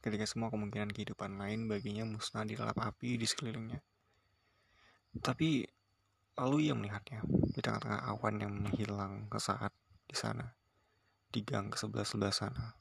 Ketika 0.00 0.24
semua 0.24 0.48
kemungkinan 0.48 0.96
kehidupan 0.96 1.36
lain 1.36 1.68
baginya 1.68 2.08
musnah 2.08 2.48
di 2.48 2.56
dalam 2.56 2.76
api 2.80 3.20
di 3.20 3.28
sekelilingnya. 3.28 3.84
Tapi, 5.20 5.68
lalu 6.40 6.56
ia 6.64 6.72
melihatnya 6.72 7.20
di 7.28 7.60
tengah-tengah 7.60 8.08
awan 8.08 8.40
yang 8.40 8.56
menghilang 8.56 9.28
ke 9.28 9.36
saat 9.36 9.72
di 10.08 10.16
sana 10.16 10.56
di 11.36 11.44
gang 11.44 11.68
ke 11.68 11.76
sebelah 11.76 12.08
sebelah 12.08 12.32
sana, 12.32 12.72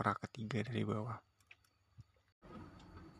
rak 0.00 0.24
ketiga 0.24 0.64
dari 0.64 0.80
bawah. 0.80 1.20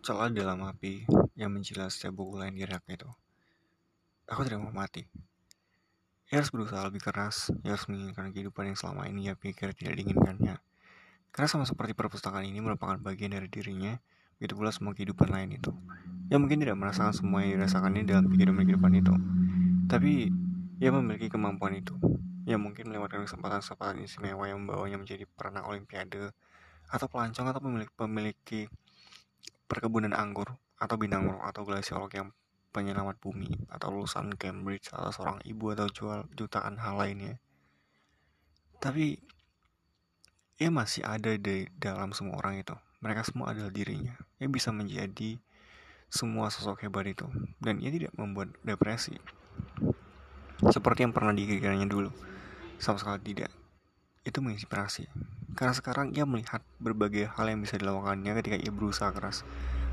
Celah 0.00 0.32
dalam 0.32 0.64
api 0.64 1.04
yang 1.36 1.52
menjilat 1.52 1.92
setiap 1.92 2.16
buku 2.16 2.40
lain 2.40 2.56
di 2.56 2.64
rak 2.64 2.88
itu. 2.88 3.04
Aku 4.32 4.48
tidak 4.48 4.64
mau 4.64 4.72
mati. 4.72 5.04
Ia 6.32 6.40
harus 6.40 6.48
berusaha 6.48 6.80
lebih 6.88 7.04
keras, 7.04 7.52
ia 7.68 7.76
harus 7.76 7.84
menginginkan 7.84 8.32
kehidupan 8.32 8.72
yang 8.72 8.80
selama 8.80 9.04
ini 9.12 9.28
ia 9.28 9.36
pikir 9.36 9.76
tidak 9.76 10.00
diinginkannya. 10.00 10.56
Karena 11.36 11.48
sama 11.52 11.68
seperti 11.68 11.92
perpustakaan 11.92 12.48
ini 12.48 12.64
merupakan 12.64 12.96
bagian 12.96 13.36
dari 13.36 13.52
dirinya, 13.52 13.92
begitu 14.40 14.56
pula 14.56 14.72
semua 14.72 14.96
kehidupan 14.96 15.28
lain 15.28 15.60
itu. 15.60 15.68
Ia 16.32 16.40
mungkin 16.40 16.64
tidak 16.64 16.80
merasakan 16.80 17.12
semua 17.12 17.44
yang 17.44 17.60
dirasakannya 17.60 18.08
dalam 18.08 18.32
kehidupan-kehidupan 18.32 18.92
itu. 19.04 19.12
Tapi, 19.84 20.32
ia 20.80 20.90
memiliki 20.96 21.28
kemampuan 21.28 21.76
itu 21.76 21.92
yang 22.48 22.64
mungkin 22.64 22.88
melewatkan 22.88 23.28
kesempatan-kesempatan 23.28 24.00
istimewa 24.00 24.48
yang 24.48 24.64
membawanya 24.64 24.96
menjadi 24.96 25.28
perenang 25.28 25.68
olimpiade 25.68 26.32
atau 26.88 27.06
pelancong 27.12 27.44
atau 27.52 27.60
memiliki, 27.60 27.92
memiliki 28.08 28.60
perkebunan 29.68 30.16
anggur 30.16 30.56
atau 30.80 30.96
bintang 30.96 31.28
atau 31.44 31.68
glasiolog 31.68 32.08
yang 32.16 32.32
penyelamat 32.72 33.20
bumi 33.20 33.52
atau 33.68 33.92
lulusan 33.92 34.32
Cambridge 34.40 34.88
atau 34.96 35.12
seorang 35.12 35.44
ibu 35.44 35.76
atau 35.76 35.92
jual 35.92 36.24
jutaan 36.32 36.80
hal 36.80 36.96
lainnya. 36.96 37.36
Tapi 38.80 39.20
ia 40.56 40.72
masih 40.72 41.04
ada 41.04 41.36
di 41.36 41.68
dalam 41.76 42.16
semua 42.16 42.40
orang 42.40 42.64
itu. 42.64 42.72
Mereka 43.04 43.28
semua 43.28 43.52
adalah 43.52 43.68
dirinya. 43.68 44.16
Ia 44.40 44.48
bisa 44.48 44.72
menjadi 44.72 45.36
semua 46.08 46.48
sosok 46.48 46.88
hebat 46.88 47.04
itu 47.04 47.28
dan 47.60 47.84
ia 47.84 47.92
tidak 47.92 48.16
membuat 48.16 48.56
depresi 48.64 49.20
seperti 50.66 51.06
yang 51.06 51.14
pernah 51.14 51.30
dikiranya 51.30 51.86
dulu 51.86 52.10
sama 52.82 52.98
sekali 52.98 53.34
tidak. 53.34 53.50
Itu 54.26 54.42
menginspirasi. 54.42 55.06
Karena 55.54 55.74
sekarang 55.74 56.14
ia 56.14 56.26
melihat 56.26 56.62
berbagai 56.82 57.30
hal 57.34 57.50
yang 57.50 57.62
bisa 57.62 57.78
dilakukannya 57.78 58.34
ketika 58.42 58.56
ia 58.58 58.70
berusaha 58.74 59.10
keras. 59.14 59.46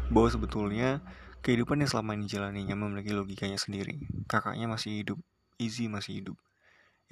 Bahwa 0.10 0.30
sebetulnya 0.30 1.02
kehidupan 1.46 1.82
yang 1.82 1.90
selama 1.90 2.18
ini 2.18 2.26
jalaninya 2.26 2.74
memiliki 2.74 3.14
logikanya 3.14 3.62
sendiri. 3.62 4.02
Kakaknya 4.26 4.66
masih 4.66 5.02
hidup, 5.02 5.20
Izzy 5.62 5.86
masih 5.86 6.22
hidup. 6.22 6.38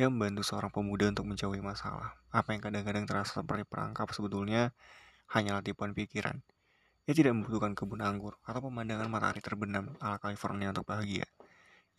Ia 0.01 0.09
membantu 0.09 0.41
seorang 0.41 0.73
pemuda 0.73 1.05
untuk 1.09 1.29
menjauhi 1.29 1.61
masalah. 1.61 2.17
Apa 2.33 2.57
yang 2.57 2.61
kadang-kadang 2.65 3.05
terasa 3.05 3.45
seperti 3.45 3.61
perangkap 3.69 4.09
sebetulnya 4.09 4.73
hanyalah 5.29 5.61
tipuan 5.61 5.93
pikiran. 5.93 6.41
Ia 7.05 7.13
tidak 7.13 7.37
membutuhkan 7.37 7.77
kebun 7.77 8.01
anggur 8.01 8.41
atau 8.41 8.63
pemandangan 8.63 9.05
matahari 9.05 9.43
terbenam 9.43 9.93
ala 10.01 10.17
California 10.17 10.73
untuk 10.73 10.89
bahagia. 10.89 11.29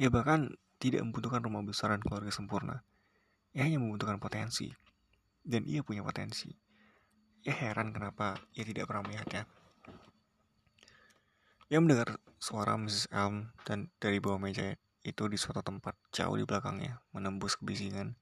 Ia 0.00 0.10
bahkan 0.10 0.50
tidak 0.84 1.00
membutuhkan 1.00 1.40
rumah 1.40 1.64
besar 1.64 1.96
dan 1.96 2.04
keluarga 2.04 2.28
sempurna. 2.28 2.84
Ia 3.56 3.64
hanya 3.64 3.80
membutuhkan 3.80 4.20
potensi. 4.20 4.68
Dan 5.40 5.64
ia 5.64 5.80
punya 5.80 6.04
potensi. 6.04 6.52
Ia 7.48 7.56
heran 7.56 7.96
kenapa 7.96 8.36
ia 8.52 8.68
tidak 8.68 8.92
pernah 8.92 9.08
melihatnya. 9.08 9.48
Ia 11.72 11.80
mendengar 11.80 12.20
suara 12.36 12.76
Mrs. 12.76 13.08
Elm 13.08 13.48
dan 13.64 13.88
dari 13.96 14.20
bawah 14.20 14.36
meja 14.36 14.76
itu 15.00 15.24
di 15.28 15.40
suatu 15.40 15.64
tempat 15.64 15.96
jauh 16.12 16.36
di 16.36 16.44
belakangnya, 16.44 17.00
menembus 17.16 17.56
kebisingan. 17.56 18.12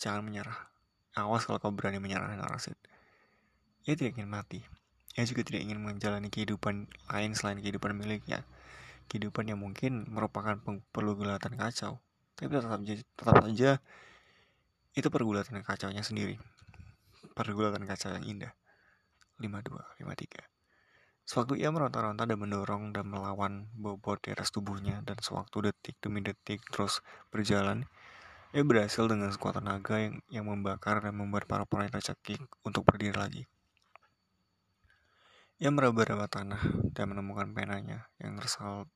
Jangan 0.00 0.24
menyerah. 0.24 0.72
Awas 1.20 1.44
kalau 1.44 1.60
kau 1.60 1.72
berani 1.72 2.00
menyerah 2.00 2.32
dengan 2.32 2.48
Rasid. 2.48 2.76
Ia 3.84 3.92
tidak 3.92 4.16
ingin 4.16 4.32
mati. 4.32 4.64
Ia 5.20 5.28
juga 5.28 5.44
tidak 5.44 5.68
ingin 5.68 5.80
menjalani 5.84 6.32
kehidupan 6.32 6.88
lain 7.12 7.30
selain 7.36 7.60
kehidupan 7.60 7.92
miliknya. 7.92 8.42
Kehidupan 9.06 9.50
yang 9.50 9.60
mungkin 9.60 10.08
merupakan 10.08 10.58
perlu 10.90 11.14
gelatan 11.14 11.54
kacau. 11.54 12.00
Tapi 12.34 12.50
tetap, 12.50 12.80
tetap 12.82 13.36
saja 13.46 13.70
itu 14.94 15.08
pergulatan 15.10 15.62
kacaunya 15.62 16.02
sendiri. 16.02 16.38
Pergulatan 17.34 17.82
kacau 17.86 18.14
yang 18.14 18.26
indah. 18.26 18.52
52, 19.42 19.74
53. 20.02 20.54
Sewaktu 21.24 21.56
ia 21.56 21.72
meronta-ronta 21.72 22.28
dan 22.28 22.36
mendorong 22.36 22.92
dan 22.92 23.08
melawan 23.08 23.72
bobot 23.72 24.20
di 24.20 24.36
atas 24.36 24.52
tubuhnya 24.52 25.00
dan 25.08 25.16
sewaktu 25.24 25.72
detik 25.72 25.96
demi 26.04 26.20
detik 26.20 26.60
terus 26.68 27.00
berjalan, 27.32 27.88
ia 28.52 28.62
berhasil 28.62 29.08
dengan 29.08 29.32
sekuat 29.32 29.58
tenaga 29.58 29.98
yang, 29.98 30.20
yang 30.28 30.46
membakar 30.46 31.00
dan 31.00 31.16
membuat 31.16 31.48
para 31.48 31.64
pemain 31.64 31.88
tercekik 31.88 32.44
untuk 32.60 32.84
berdiri 32.84 33.16
lagi. 33.16 33.42
Ia 35.62 35.70
meraba-raba 35.70 36.26
tanah 36.26 36.58
dan 36.90 37.14
menemukan 37.14 37.46
penanya 37.54 38.10
yang 38.18 38.34
tersalt 38.42 38.90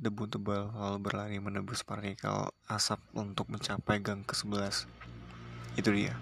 debu 0.00 0.24
tebal 0.24 0.72
lalu 0.72 0.98
berlari 1.04 1.36
menembus 1.44 1.84
partikel 1.84 2.48
asap 2.72 2.96
untuk 3.12 3.52
mencapai 3.52 4.00
gang 4.00 4.24
ke-11. 4.24 4.88
Itu 5.76 5.92
dia. 5.92 6.16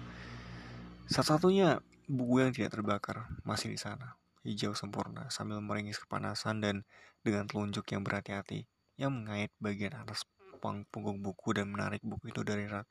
Satu-satunya 1.07 1.79
buku 2.11 2.43
yang 2.43 2.51
tidak 2.51 2.75
terbakar 2.75 3.31
masih 3.47 3.71
di 3.71 3.79
sana, 3.79 4.19
hijau 4.43 4.75
sempurna 4.75 5.31
sambil 5.31 5.63
meringis 5.63 6.03
kepanasan 6.03 6.59
dan 6.59 6.75
dengan 7.23 7.47
telunjuk 7.47 7.87
yang 7.87 8.03
berhati-hati 8.03 8.67
yang 8.99 9.15
mengait 9.15 9.55
bagian 9.63 9.95
atas 9.95 10.27
punggung 10.59 11.23
buku 11.23 11.55
dan 11.55 11.71
menarik 11.71 12.03
buku 12.03 12.35
itu 12.35 12.43
dari 12.43 12.67
rak. 12.67 12.85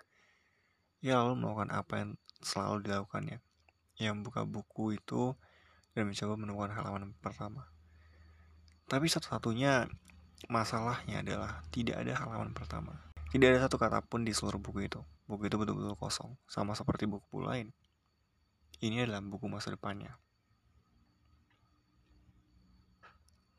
Ia 1.04 1.20
lalu 1.20 1.44
melakukan 1.44 1.68
apa 1.68 1.94
yang 2.00 2.10
selalu 2.40 2.88
dilakukannya. 2.88 3.44
Ia 4.00 4.10
membuka 4.16 4.48
buku 4.48 4.96
itu 4.96 5.36
dan 5.94 6.08
mencoba 6.08 6.34
menemukan 6.38 6.70
halaman 6.74 7.12
pertama. 7.18 7.66
Tapi 8.90 9.06
satu-satunya 9.06 9.86
Masalahnya 10.48 11.20
adalah 11.20 11.60
tidak 11.68 12.00
ada 12.00 12.16
halaman 12.16 12.56
pertama. 12.56 12.96
Tidak 13.28 13.44
ada 13.44 13.60
satu 13.68 13.76
kata 13.76 14.00
pun 14.00 14.24
di 14.24 14.32
seluruh 14.32 14.56
buku 14.56 14.88
itu. 14.88 15.04
Buku 15.28 15.52
itu 15.52 15.60
betul-betul 15.60 15.92
kosong, 16.00 16.32
sama 16.48 16.72
seperti 16.72 17.04
buku 17.04 17.44
lain. 17.44 17.76
Ini 18.80 19.04
adalah 19.04 19.20
buku 19.20 19.52
masa 19.52 19.68
depannya. 19.68 20.16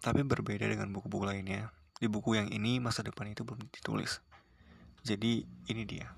Tapi 0.01 0.25
berbeda 0.25 0.65
dengan 0.65 0.89
buku-buku 0.89 1.29
lainnya, 1.29 1.69
di 2.01 2.09
buku 2.09 2.33
yang 2.33 2.49
ini 2.49 2.81
masa 2.81 3.05
depan 3.05 3.29
itu 3.29 3.45
belum 3.45 3.61
ditulis. 3.69 4.17
Jadi 5.05 5.45
ini 5.69 5.83
dia. 5.85 6.09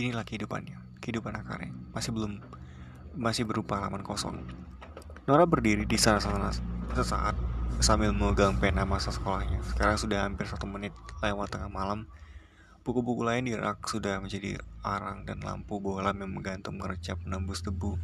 Inilah 0.00 0.24
kehidupannya, 0.24 0.96
kehidupan 1.04 1.36
akarnya. 1.36 1.76
Masih 1.92 2.16
belum 2.16 2.40
masih 3.12 3.44
berupa 3.44 3.76
halaman 3.76 4.00
kosong. 4.00 4.40
Nora 5.26 5.42
berdiri 5.42 5.82
di 5.82 5.98
sana 5.98 6.54
sesaat 6.94 7.34
sambil 7.82 8.14
memegang 8.14 8.62
pena 8.62 8.86
masa 8.86 9.10
sekolahnya. 9.10 9.58
Sekarang 9.74 9.98
sudah 9.98 10.22
hampir 10.22 10.46
satu 10.46 10.70
menit 10.70 10.94
lewat 11.18 11.50
tengah 11.50 11.66
malam. 11.66 12.06
Buku-buku 12.86 13.26
lain 13.26 13.50
di 13.50 13.58
rak 13.58 13.90
sudah 13.90 14.22
menjadi 14.22 14.54
arang 14.86 15.26
dan 15.26 15.42
lampu 15.42 15.82
bola 15.82 16.14
yang 16.14 16.30
menggantung 16.30 16.78
mengerjap 16.78 17.18
menembus 17.26 17.66
debu. 17.66 17.98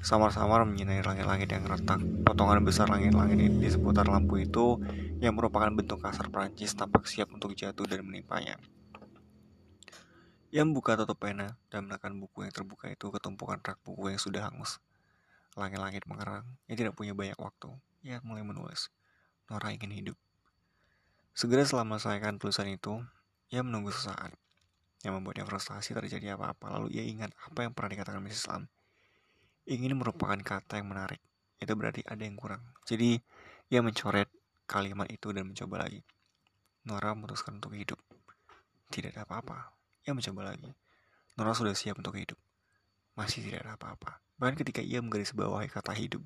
Samar-samar 0.00 0.64
menyinari 0.64 1.04
langit-langit 1.04 1.52
yang 1.52 1.68
retak. 1.68 2.00
Potongan 2.24 2.64
besar 2.64 2.88
langit-langit 2.88 3.52
di 3.52 3.68
seputar 3.68 4.08
lampu 4.08 4.40
itu 4.40 4.80
yang 5.20 5.36
merupakan 5.36 5.68
bentuk 5.68 6.00
kasar 6.00 6.32
Prancis 6.32 6.72
tampak 6.72 7.04
siap 7.04 7.28
untuk 7.36 7.52
jatuh 7.52 7.84
dan 7.84 8.00
menimpanya. 8.00 8.56
Ia 10.48 10.64
membuka 10.64 10.96
tutup 10.96 11.20
pena 11.20 11.60
dan 11.68 11.84
menekan 11.84 12.16
buku 12.16 12.48
yang 12.48 12.52
terbuka 12.56 12.88
itu 12.88 13.12
ke 13.12 13.20
tumpukan 13.20 13.60
rak 13.60 13.76
buku 13.84 14.08
yang 14.08 14.16
sudah 14.16 14.48
hangus. 14.48 14.80
Langit-langit 15.52 16.08
mengerang. 16.08 16.44
Ia 16.68 16.76
tidak 16.76 16.96
punya 16.96 17.12
banyak 17.12 17.36
waktu. 17.36 17.68
Ia 18.08 18.24
mulai 18.24 18.40
menulis. 18.40 18.88
Nora 19.52 19.68
ingin 19.72 19.92
hidup. 19.92 20.16
Segera 21.32 21.64
setelah 21.64 21.84
menyelesaikan 21.88 22.40
tulisan 22.40 22.68
itu, 22.68 23.00
Ia 23.52 23.60
menunggu 23.60 23.92
sesaat. 23.92 24.32
Yang 25.04 25.12
membuatnya 25.20 25.44
frustasi 25.44 25.92
terjadi 25.92 26.40
apa-apa. 26.40 26.72
Lalu 26.78 26.96
ia 26.96 27.04
ingat 27.04 27.36
apa 27.44 27.68
yang 27.68 27.76
pernah 27.76 27.90
dikatakan 27.92 28.22
Mrs. 28.24 28.48
Lam. 28.48 28.64
Ingin 29.68 29.98
merupakan 29.98 30.38
kata 30.40 30.80
yang 30.80 30.88
menarik. 30.88 31.20
Itu 31.60 31.76
berarti 31.76 32.00
ada 32.08 32.22
yang 32.24 32.38
kurang. 32.38 32.64
Jadi 32.88 33.20
ia 33.68 33.84
mencoret 33.84 34.30
kalimat 34.64 35.10
itu 35.12 35.34
dan 35.36 35.52
mencoba 35.52 35.84
lagi. 35.84 36.00
Nora 36.88 37.12
memutuskan 37.12 37.60
untuk 37.60 37.76
hidup. 37.76 38.00
Tidak 38.88 39.12
ada 39.12 39.28
apa-apa. 39.28 39.74
Ia 40.08 40.16
mencoba 40.16 40.54
lagi. 40.54 40.70
Nora 41.36 41.52
sudah 41.52 41.76
siap 41.76 42.00
untuk 42.00 42.16
hidup. 42.16 42.40
Masih 43.12 43.44
tidak 43.44 43.68
ada 43.68 43.76
apa-apa. 43.76 44.24
Bahkan 44.40 44.56
ketika 44.64 44.80
ia 44.80 45.04
menggaris 45.04 45.36
bawahi 45.36 45.68
kata 45.68 45.92
hidup, 45.92 46.24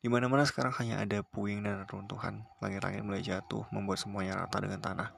di 0.00 0.08
mana-mana 0.08 0.48
sekarang 0.48 0.72
hanya 0.80 1.04
ada 1.04 1.20
puing 1.20 1.62
dan 1.62 1.84
runtuhan. 1.84 2.42
Langit-langit 2.64 3.04
mulai 3.04 3.20
jatuh, 3.20 3.68
membuat 3.68 4.00
semuanya 4.00 4.42
rata 4.42 4.58
dengan 4.58 4.80
tanah. 4.80 5.12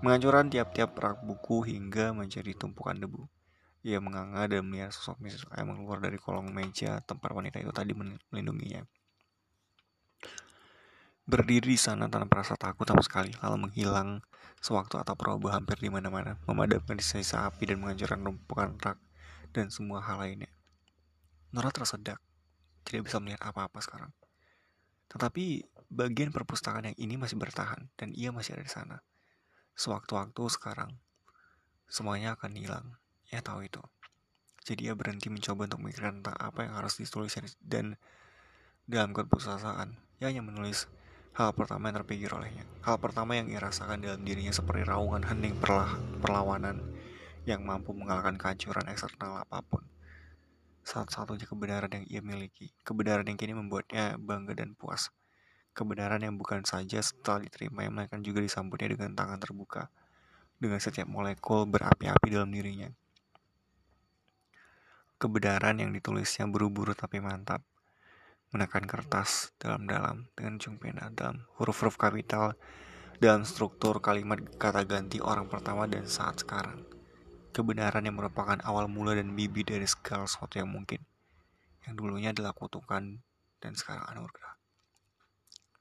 Menghancurkan 0.00 0.48
tiap-tiap 0.48 0.96
rak 0.96 1.20
buku 1.22 1.68
hingga 1.68 2.16
menjadi 2.16 2.56
tumpukan 2.56 2.96
debu. 2.96 3.28
Ia 3.84 4.00
menganga 4.00 4.48
dan 4.48 4.64
melihat 4.64 4.96
sosok 4.96 5.20
Mrs. 5.20 5.44
M 5.60 5.76
keluar 5.76 6.00
dari 6.00 6.16
kolong 6.16 6.48
meja 6.50 7.04
tempat 7.04 7.36
wanita 7.36 7.60
itu 7.60 7.68
tadi 7.68 7.92
melindunginya. 7.92 8.88
Berdiri 11.24 11.72
di 11.72 11.80
sana 11.80 12.08
tanpa 12.08 12.44
rasa 12.44 12.56
takut 12.56 12.84
sama 12.84 13.04
sekali, 13.04 13.32
lalu 13.44 13.68
menghilang 13.68 14.24
sewaktu 14.60 15.00
atau 15.00 15.12
peroboh 15.16 15.52
hampir 15.52 15.76
di 15.80 15.92
mana-mana, 15.92 16.40
memadamkan 16.48 16.96
sisa 17.00 17.44
api 17.44 17.68
dan 17.68 17.80
menghancurkan 17.80 18.24
tumpukan 18.24 18.76
rak 18.80 18.96
dan 19.54 19.70
semua 19.70 20.02
hal 20.02 20.18
lainnya. 20.18 20.50
Nora 21.54 21.70
tersedak 21.70 22.18
tidak 22.82 23.06
bisa 23.06 23.22
melihat 23.22 23.46
apa-apa 23.46 23.78
sekarang. 23.78 24.10
Tetapi 25.06 25.62
bagian 25.86 26.34
perpustakaan 26.34 26.90
yang 26.90 26.98
ini 26.98 27.14
masih 27.14 27.38
bertahan 27.38 27.86
dan 27.94 28.10
ia 28.10 28.34
masih 28.34 28.58
ada 28.58 28.66
di 28.66 28.72
sana. 28.74 28.96
Sewaktu-waktu 29.78 30.42
sekarang, 30.50 30.98
semuanya 31.86 32.34
akan 32.34 32.58
hilang. 32.58 32.86
Ia 33.30 33.38
tahu 33.40 33.66
itu. 33.70 33.80
Jadi 34.64 34.90
ia 34.90 34.94
berhenti 34.98 35.30
mencoba 35.30 35.70
untuk 35.70 35.80
memikirkan 35.86 36.20
tentang 36.22 36.36
apa 36.40 36.66
yang 36.66 36.74
harus 36.74 36.98
ditulis 36.98 37.36
dan 37.62 37.94
dalam 38.84 39.16
keputusasaan, 39.16 39.96
ia 40.20 40.28
hanya 40.28 40.44
menulis 40.44 40.88
hal 41.34 41.50
pertama 41.52 41.90
yang 41.90 42.00
terpikir 42.00 42.30
olehnya. 42.30 42.64
Hal 42.86 42.96
pertama 43.02 43.34
yang 43.34 43.50
ia 43.50 43.58
rasakan 43.58 44.00
dalam 44.00 44.22
dirinya 44.22 44.54
seperti 44.54 44.86
raungan 44.86 45.26
hening 45.26 45.56
perlah 45.58 45.98
perlawanan 46.22 46.93
yang 47.44 47.64
mampu 47.64 47.92
mengalahkan 47.92 48.36
kehancuran 48.40 48.88
eksternal 48.88 49.44
apa 49.44 49.60
pun 49.64 49.84
satu-satunya 50.84 51.48
kebenaran 51.48 51.90
yang 51.90 52.04
ia 52.12 52.20
miliki. 52.20 52.76
Kebenaran 52.84 53.24
yang 53.24 53.40
kini 53.40 53.56
membuatnya 53.56 54.20
bangga 54.20 54.52
dan 54.52 54.76
puas. 54.76 55.08
Kebenaran 55.72 56.20
yang 56.20 56.36
bukan 56.36 56.62
saja 56.62 57.00
setelah 57.00 57.42
diterima, 57.42 57.88
melainkan 57.88 58.20
juga 58.20 58.44
disambutnya 58.44 58.92
dengan 58.92 59.16
tangan 59.16 59.40
terbuka. 59.40 59.88
Dengan 60.60 60.78
setiap 60.78 61.08
molekul 61.08 61.66
berapi-api 61.66 62.28
dalam 62.30 62.52
dirinya. 62.52 62.92
Kebenaran 65.18 65.80
yang 65.80 65.90
ditulisnya 65.90 66.44
buru-buru 66.46 66.92
tapi 66.92 67.18
mantap. 67.18 67.64
Menekan 68.52 68.86
kertas 68.86 69.50
dalam-dalam 69.58 70.30
dengan 70.36 70.62
ujung 70.62 70.78
pena 70.78 71.10
dalam 71.10 71.42
huruf-huruf 71.58 71.98
kapital 71.98 72.54
dalam 73.18 73.42
struktur 73.42 73.98
kalimat 73.98 74.38
kata 74.62 74.86
ganti 74.86 75.18
orang 75.18 75.50
pertama 75.50 75.90
dan 75.90 76.06
saat 76.06 76.38
sekarang 76.38 76.93
kebenaran 77.54 78.02
yang 78.02 78.18
merupakan 78.18 78.58
awal 78.66 78.90
mula 78.90 79.14
dan 79.14 79.30
bibi 79.30 79.62
dari 79.62 79.86
segala 79.86 80.26
sesuatu 80.26 80.58
yang 80.58 80.66
mungkin, 80.66 80.98
yang 81.86 81.94
dulunya 81.94 82.34
adalah 82.34 82.50
kutukan 82.50 83.22
dan 83.62 83.72
sekarang 83.78 84.02
anugerah. 84.10 84.58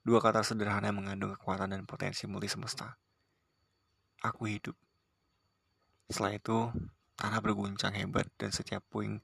Dua 0.06 0.22
kata 0.22 0.46
sederhana 0.46 0.94
yang 0.94 1.02
mengandung 1.02 1.34
kekuatan 1.34 1.74
dan 1.74 1.90
potensi 1.90 2.30
multi 2.30 2.46
semesta. 2.46 2.94
Aku 4.22 4.46
hidup. 4.46 4.78
Setelah 6.14 6.38
itu, 6.38 6.70
tanah 7.18 7.42
berguncang 7.42 7.98
hebat 7.98 8.30
dan 8.38 8.54
setiap 8.54 8.86
puing 8.94 9.18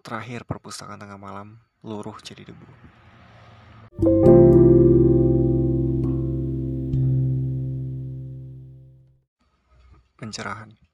terakhir 0.00 0.48
perpustakaan 0.48 0.96
tengah 0.96 1.20
malam 1.20 1.60
luruh 1.84 2.16
jadi 2.24 2.48
debu. 2.48 2.68
Pencerahan 10.16 10.85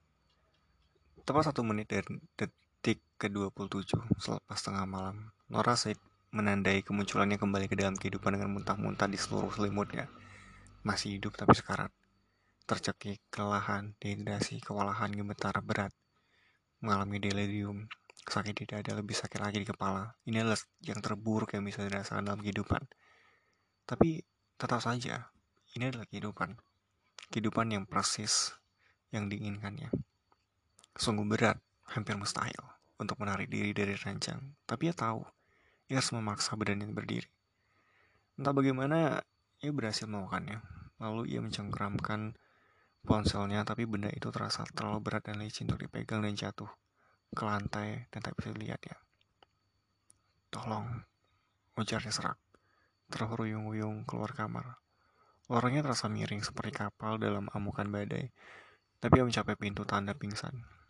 Tepat 1.23 1.55
satu 1.55 1.63
menit 1.63 1.87
dari 1.87 2.19
detik 2.35 2.99
ke-27 3.15 3.95
selepas 4.19 4.59
tengah 4.59 4.83
malam, 4.83 5.31
Nora 5.47 5.79
Said 5.79 5.95
menandai 6.35 6.83
kemunculannya 6.83 7.39
kembali 7.39 7.71
ke 7.71 7.79
dalam 7.79 7.95
kehidupan 7.95 8.35
dengan 8.35 8.51
muntah-muntah 8.51 9.07
di 9.07 9.15
seluruh 9.15 9.47
selimutnya. 9.55 10.11
Masih 10.83 11.15
hidup 11.15 11.39
tapi 11.39 11.55
sekarat. 11.55 11.95
Tercekik, 12.67 13.23
kelelahan, 13.31 13.95
dehidrasi, 14.03 14.59
kewalahan, 14.59 15.15
gemetar 15.15 15.55
berat. 15.63 15.95
Mengalami 16.83 17.23
delirium, 17.23 17.87
sakit 18.27 18.67
tidak 18.67 18.83
ada 18.83 18.99
lebih 18.99 19.15
sakit 19.15 19.39
lagi 19.39 19.63
di 19.63 19.67
kepala. 19.71 20.19
Ini 20.27 20.43
adalah 20.43 20.59
yang 20.83 20.99
terburuk 20.99 21.55
yang 21.55 21.63
bisa 21.63 21.87
dirasakan 21.87 22.27
dalam 22.27 22.43
kehidupan. 22.43 22.83
Tapi 23.87 24.19
tetap 24.59 24.83
saja, 24.83 25.31
ini 25.79 25.87
adalah 25.87 26.03
kehidupan. 26.03 26.59
Kehidupan 27.31 27.71
yang 27.71 27.87
persis 27.87 28.51
yang 29.15 29.31
diinginkannya. 29.31 29.87
Sungguh 30.93 31.25
berat, 31.25 31.57
hampir 31.89 32.13
mustahil 32.13 32.61
untuk 33.01 33.17
menarik 33.17 33.49
diri 33.49 33.73
dari 33.73 33.97
ranjang. 33.97 34.39
Tapi 34.69 34.89
ia 34.89 34.95
tahu, 34.95 35.25
ia 35.89 35.97
harus 35.97 36.13
memaksa 36.13 36.53
badannya 36.53 36.93
berdiri. 36.93 37.25
Entah 38.37 38.53
bagaimana, 38.53 39.21
ia 39.61 39.71
berhasil 39.73 40.05
melakukannya. 40.05 40.61
Lalu 41.01 41.33
ia 41.33 41.41
mencengkramkan 41.41 42.37
ponselnya, 43.01 43.65
tapi 43.65 43.89
benda 43.89 44.13
itu 44.13 44.29
terasa 44.29 44.63
terlalu 44.69 45.01
berat 45.01 45.25
dan 45.25 45.41
licin 45.41 45.65
untuk 45.65 45.89
dipegang 45.89 46.21
dan 46.21 46.37
jatuh 46.37 46.69
ke 47.33 47.43
lantai 47.43 48.05
dan 48.13 48.21
tak 48.21 48.37
bisa 48.37 48.53
dilihat 48.53 48.79
ya. 48.85 48.97
Tolong, 50.53 51.01
ujarnya 51.81 52.13
serak. 52.13 52.37
Terhuyung-huyung 53.09 54.05
keluar 54.05 54.37
kamar. 54.37 54.77
Lorongnya 55.49 55.81
terasa 55.81 56.05
miring 56.07 56.45
seperti 56.45 56.85
kapal 56.85 57.17
dalam 57.17 57.49
amukan 57.51 57.89
badai, 57.89 58.29
tapi 59.01 59.19
ia 59.19 59.25
mencapai 59.25 59.57
pintu 59.57 59.83
tanda 59.83 60.15
pingsan. 60.15 60.82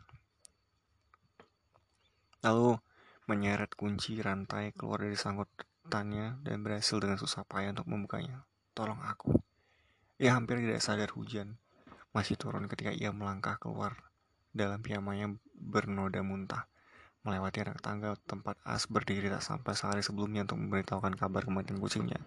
Lalu 2.44 2.76
menyeret 3.32 3.72
kunci 3.74 4.20
rantai 4.20 4.76
keluar 4.76 5.08
dari 5.08 5.16
sangkutannya 5.16 6.44
dan 6.44 6.58
berhasil 6.60 7.00
dengan 7.00 7.16
susah 7.16 7.48
payah 7.48 7.72
untuk 7.72 7.88
membukanya. 7.88 8.44
Tolong 8.76 9.00
aku. 9.00 9.32
Ia 10.20 10.36
hampir 10.36 10.60
tidak 10.60 10.84
sadar 10.84 11.10
hujan 11.16 11.56
masih 12.14 12.38
turun 12.38 12.70
ketika 12.70 12.94
ia 12.94 13.10
melangkah 13.10 13.58
keluar 13.58 13.98
dalam 14.54 14.86
piyamanya 14.86 15.34
bernoda 15.58 16.22
muntah 16.22 16.70
melewati 17.24 17.64
anak 17.64 17.80
tangga 17.80 18.14
tempat 18.28 18.60
As 18.68 18.86
berdiri 18.86 19.32
tak 19.32 19.42
sampai 19.42 19.74
sehari 19.74 20.04
sebelumnya 20.04 20.44
untuk 20.44 20.60
memberitahukan 20.60 21.16
kabar 21.16 21.48
kematian 21.48 21.80
kucingnya. 21.80 22.20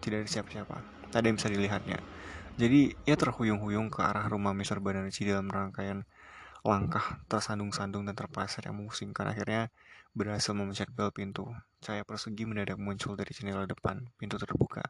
Tidak 0.00 0.24
ada 0.24 0.28
siapa-siapa, 0.28 0.76
tak 1.12 1.18
ada 1.20 1.26
yang 1.28 1.36
bisa 1.36 1.48
dilihatnya. 1.52 1.98
Jadi 2.56 2.96
ia 3.04 3.16
terhuyung-huyung 3.20 3.92
ke 3.92 4.00
arah 4.00 4.24
rumah 4.26 4.56
Mr. 4.56 4.80
Banerjee 4.80 5.28
dalam 5.28 5.52
rangkaian 5.52 6.08
langkah 6.64 7.20
tersandung-sandung 7.28 8.08
dan 8.08 8.16
terpleset 8.16 8.64
yang 8.64 8.80
memusingkan 8.80 9.28
akhirnya 9.28 9.68
berhasil 10.16 10.56
memencet 10.56 10.88
bel 10.88 11.12
pintu. 11.12 11.44
Cahaya 11.84 12.08
persegi 12.08 12.48
mendadak 12.48 12.80
muncul 12.80 13.12
dari 13.20 13.36
jendela 13.36 13.68
depan, 13.68 14.00
pintu 14.16 14.40
terbuka. 14.40 14.80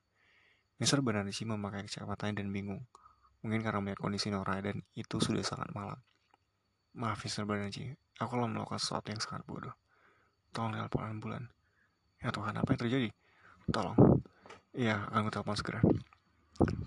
Mr. 0.79 1.03
Banarji 1.03 1.43
memakai 1.43 1.83
kecepatannya 1.83 2.47
dan 2.47 2.55
bingung. 2.55 2.87
Mungkin 3.43 3.67
karena 3.67 3.83
melihat 3.83 3.99
kondisi 3.99 4.31
Nora 4.31 4.63
dan 4.63 4.87
itu 4.95 5.19
sudah 5.19 5.43
sangat 5.43 5.75
malam. 5.75 5.99
Maaf 6.95 7.27
Mr. 7.27 7.43
Banarji, 7.43 7.91
aku 8.23 8.39
telah 8.39 8.47
melakukan 8.47 8.79
sesuatu 8.79 9.11
yang 9.11 9.19
sangat 9.19 9.43
bodoh. 9.43 9.75
Tolong 10.55 10.79
telepon 10.79 11.11
ambulan. 11.11 11.43
Ya 12.23 12.31
Tuhan, 12.31 12.55
apa 12.55 12.71
yang 12.71 12.81
terjadi? 12.87 13.09
Tolong. 13.75 13.99
Iya, 14.71 15.11
akan 15.11 15.27
telepon 15.35 15.59
segera. 15.59 15.83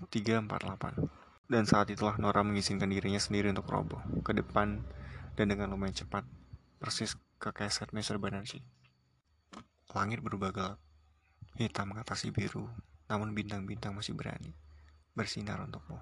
348 0.08 1.17
dan 1.48 1.64
saat 1.64 1.88
itulah 1.88 2.20
Nora 2.20 2.44
mengizinkan 2.44 2.92
dirinya 2.92 3.16
sendiri 3.16 3.48
untuk 3.48 3.72
roboh 3.72 4.04
ke 4.20 4.36
depan 4.36 4.84
dan 5.32 5.48
dengan 5.48 5.72
lumayan 5.72 5.96
cepat, 5.96 6.28
persis 6.76 7.16
ke 7.40 7.48
keset 7.56 7.88
Mr. 7.96 8.20
Banerjee. 8.20 8.60
Langit 9.96 10.20
berubah 10.20 10.52
gelap, 10.52 10.78
hitam 11.56 11.96
mengatasi 11.96 12.28
biru, 12.36 12.68
namun 13.08 13.32
bintang-bintang 13.32 13.96
masih 13.96 14.12
berani 14.12 14.52
bersinar 15.16 15.64
untukmu. 15.64 15.96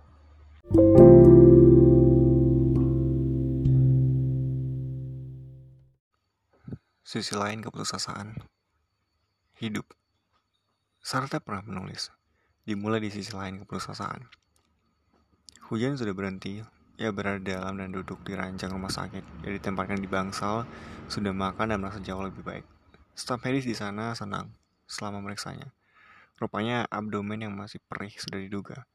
Sisi 7.07 7.39
lain 7.39 7.63
keputusasaan 7.63 8.35
Hidup 9.63 9.95
Sartre 10.99 11.39
pernah 11.39 11.63
menulis 11.63 12.11
Dimulai 12.67 12.99
di 12.99 13.15
sisi 13.15 13.31
lain 13.31 13.63
keputusasaan 13.63 14.27
Hujan 15.67 15.99
sudah 15.99 16.15
berhenti. 16.15 16.63
Ia 16.95 17.11
berada 17.11 17.43
dalam 17.43 17.75
dan 17.83 17.91
duduk 17.91 18.23
di 18.23 18.39
ranjang 18.39 18.71
rumah 18.71 18.87
sakit. 18.87 19.43
Ia 19.43 19.51
ditempatkan 19.59 19.99
di 19.99 20.07
bangsal, 20.07 20.63
sudah 21.11 21.35
makan 21.35 21.75
dan 21.75 21.83
merasa 21.83 21.99
jauh 21.99 22.23
lebih 22.23 22.47
baik. 22.47 22.63
Staf 23.19 23.43
medis 23.43 23.67
di 23.67 23.75
sana 23.75 24.15
senang 24.15 24.55
selama 24.87 25.19
meriksanya. 25.27 25.75
Rupanya 26.39 26.87
abdomen 26.87 27.51
yang 27.51 27.53
masih 27.59 27.83
perih 27.83 28.15
sudah 28.15 28.39
diduga. 28.39 28.87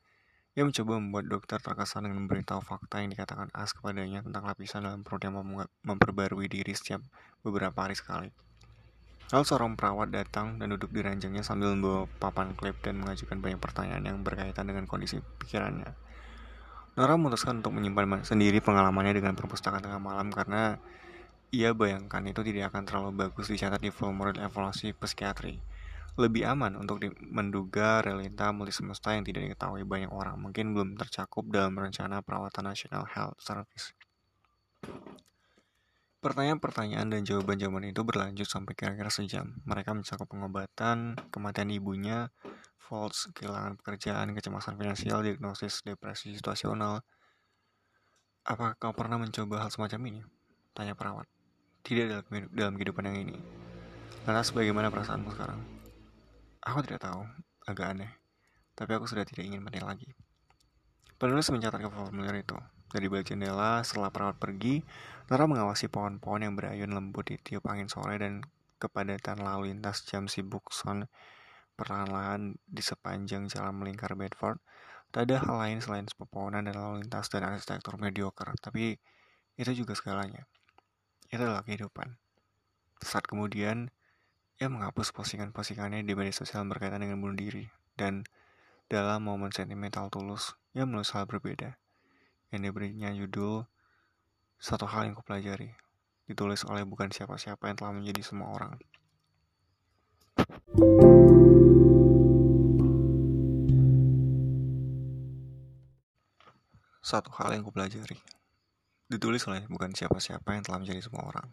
Ia 0.56 0.64
mencoba 0.64 0.96
membuat 0.96 1.28
dokter 1.28 1.60
terkesan 1.60 2.08
dengan 2.08 2.24
memberitahu 2.24 2.64
fakta 2.64 3.04
yang 3.04 3.12
dikatakan 3.12 3.52
As 3.52 3.76
kepadanya 3.76 4.24
tentang 4.24 4.48
lapisan 4.48 4.88
dalam 4.88 5.04
perut 5.04 5.28
yang 5.28 5.44
memperbarui 5.84 6.48
diri 6.48 6.72
setiap 6.72 7.04
beberapa 7.44 7.84
hari 7.84 8.00
sekali. 8.00 8.32
Lalu 9.36 9.44
seorang 9.44 9.76
perawat 9.76 10.12
datang 10.16 10.56
dan 10.56 10.72
duduk 10.72 10.92
di 10.96 11.04
ranjangnya 11.04 11.44
sambil 11.44 11.76
membawa 11.76 12.08
papan 12.20 12.56
klip 12.56 12.80
dan 12.80 12.96
mengajukan 12.96 13.44
banyak 13.44 13.60
pertanyaan 13.60 14.04
yang 14.08 14.18
berkaitan 14.24 14.72
dengan 14.72 14.88
kondisi 14.88 15.20
pikirannya. 15.40 16.11
Nora 17.02 17.18
memutuskan 17.18 17.66
untuk 17.66 17.74
menyimpan 17.74 18.22
sendiri 18.22 18.62
pengalamannya 18.62 19.18
dengan 19.18 19.34
perpustakaan 19.34 19.82
tengah 19.82 19.98
malam 19.98 20.30
karena 20.30 20.78
ia 21.50 21.74
bayangkan 21.74 22.22
itu 22.30 22.46
tidak 22.46 22.70
akan 22.70 22.86
terlalu 22.86 23.26
bagus 23.26 23.50
dicatat 23.50 23.82
di 23.82 23.90
formulir 23.90 24.38
evaluasi 24.38 24.94
psikiatri. 24.94 25.58
Lebih 26.22 26.46
aman 26.46 26.78
untuk 26.78 27.02
menduga 27.26 28.06
realita 28.06 28.54
multisemesta 28.54 29.18
yang 29.18 29.26
tidak 29.26 29.50
diketahui 29.50 29.82
banyak 29.82 30.14
orang 30.14 30.38
mungkin 30.38 30.78
belum 30.78 30.94
tercakup 30.94 31.50
dalam 31.50 31.74
rencana 31.74 32.22
perawatan 32.22 32.70
National 32.70 33.10
Health 33.10 33.42
Service. 33.42 33.98
Pertanyaan-pertanyaan 36.22 37.10
dan 37.10 37.26
jawaban-jawaban 37.26 37.90
itu 37.90 38.06
berlanjut 38.06 38.46
sampai 38.46 38.78
kira-kira 38.78 39.10
sejam. 39.10 39.58
Mereka 39.66 39.98
mencakup 39.98 40.30
pengobatan, 40.30 41.18
kematian 41.34 41.74
ibunya, 41.74 42.30
false, 42.78 43.34
kehilangan 43.34 43.82
pekerjaan, 43.82 44.30
kecemasan 44.38 44.78
finansial, 44.78 45.26
diagnosis 45.26 45.82
depresi 45.82 46.38
situasional. 46.38 47.02
Apa 48.46 48.78
kau 48.78 48.94
pernah 48.94 49.18
mencoba 49.18 49.66
hal 49.66 49.74
semacam 49.74 50.14
ini? 50.14 50.22
Tanya 50.78 50.94
perawat. 50.94 51.26
Tidak 51.82 52.06
dalam, 52.06 52.26
dalam 52.54 52.74
kehidupan 52.78 53.10
yang 53.10 53.18
ini. 53.26 53.38
Lantas 54.22 54.54
bagaimana 54.54 54.94
perasaanmu 54.94 55.34
sekarang? 55.34 55.58
Aku 56.62 56.86
tidak 56.86 57.02
tahu, 57.02 57.26
agak 57.66 57.98
aneh. 57.98 58.14
Tapi 58.78 58.94
aku 58.94 59.10
sudah 59.10 59.26
tidak 59.26 59.50
ingin 59.50 59.66
mati 59.66 59.82
lagi. 59.82 60.14
Penulis 61.22 61.54
mencatat 61.54 61.78
ke 61.78 61.90
formulir 61.94 62.42
itu. 62.42 62.58
Dari 62.90 63.06
balik 63.06 63.30
jendela, 63.30 63.86
setelah 63.86 64.10
perawat 64.10 64.42
pergi, 64.42 64.82
Nora 65.30 65.46
mengawasi 65.46 65.86
pohon-pohon 65.86 66.42
yang 66.42 66.58
berayun 66.58 66.90
lembut 66.90 67.30
di 67.30 67.38
tiup 67.38 67.70
angin 67.70 67.86
sore 67.86 68.18
dan 68.18 68.42
kepadatan 68.82 69.38
lalu 69.38 69.70
lintas 69.70 70.02
jam 70.10 70.26
sibuk 70.26 70.74
son 70.74 71.06
perlahan-lahan 71.78 72.58
di 72.66 72.82
sepanjang 72.82 73.46
jalan 73.54 73.78
melingkar 73.78 74.18
Bedford. 74.18 74.58
Tak 75.14 75.30
ada 75.30 75.46
hal 75.46 75.62
lain 75.62 75.78
selain 75.78 76.10
pepohonan 76.10 76.66
dan 76.66 76.74
lalu 76.74 77.06
lintas 77.06 77.30
dan 77.30 77.46
arsitektur 77.46 78.02
mediocre, 78.02 78.58
tapi 78.58 78.98
itu 79.62 79.72
juga 79.78 79.94
segalanya. 79.94 80.50
Itu 81.30 81.38
adalah 81.38 81.62
kehidupan. 81.62 82.18
Saat 82.98 83.30
kemudian, 83.30 83.94
ia 84.58 84.68
menghapus 84.74 85.14
postingan-postingannya 85.14 86.02
di 86.02 86.18
media 86.18 86.34
sosial 86.34 86.66
berkaitan 86.66 87.06
dengan 87.06 87.22
bunuh 87.22 87.38
diri, 87.38 87.70
dan 87.94 88.26
dalam 88.91 89.23
momen 89.23 89.56
sentimental 89.56 90.12
tulus, 90.12 90.60
ia 90.75 90.84
menulis 90.84 91.15
hal 91.15 91.23
berbeda. 91.23 91.80
Yang 92.51 92.62
diberinya 92.67 93.08
judul 93.15 93.63
Satu 94.60 94.84
Hal 94.84 95.08
Yang 95.08 95.23
Kupelajari, 95.23 95.71
ditulis 96.27 96.67
oleh 96.67 96.84
bukan 96.84 97.08
siapa-siapa 97.08 97.71
yang 97.71 97.80
telah 97.80 97.95
menjadi 97.95 98.19
semua 98.19 98.51
orang. 98.51 98.75
Satu 107.01 107.34
hal 107.34 107.51
yang 107.51 107.67
kupelajari 107.67 108.15
Ditulis 109.10 109.43
oleh 109.49 109.67
bukan 109.67 109.91
siapa-siapa 109.91 110.56
yang 110.56 110.63
telah 110.63 110.80
menjadi 110.80 111.04
semua 111.04 111.27
orang 111.27 111.49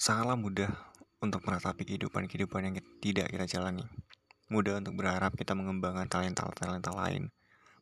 Sangatlah 0.00 0.38
mudah 0.38 0.72
untuk 1.20 1.44
meratapi 1.44 1.84
kehidupan-kehidupan 1.84 2.62
yang 2.62 2.74
tidak 3.04 3.28
kita 3.28 3.44
jalani 3.58 3.84
Mudah 4.46 4.78
untuk 4.78 4.94
berharap 4.98 5.34
kita 5.34 5.58
mengembangkan 5.58 6.06
talenta-talenta 6.06 6.94
lain 6.94 7.34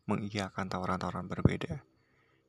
Mengiyakan 0.08 0.68
tawaran-tawaran 0.68 1.28
berbeda 1.28 1.84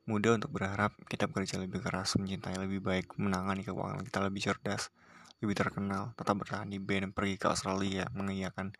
Mudah 0.06 0.38
untuk 0.38 0.54
berharap 0.54 0.94
kita 1.10 1.26
bekerja 1.26 1.58
lebih 1.58 1.82
keras, 1.82 2.14
mencintai 2.14 2.54
lebih 2.62 2.78
baik, 2.78 3.18
menangani 3.18 3.66
keuangan 3.66 4.06
kita 4.06 4.22
lebih 4.22 4.38
cerdas, 4.38 4.94
lebih 5.42 5.58
terkenal, 5.58 6.14
tetap 6.14 6.38
bertahan 6.38 6.70
di 6.70 6.78
band, 6.78 7.10
pergi 7.10 7.34
ke 7.34 7.50
Australia, 7.50 8.06
mengiyakan 8.14 8.70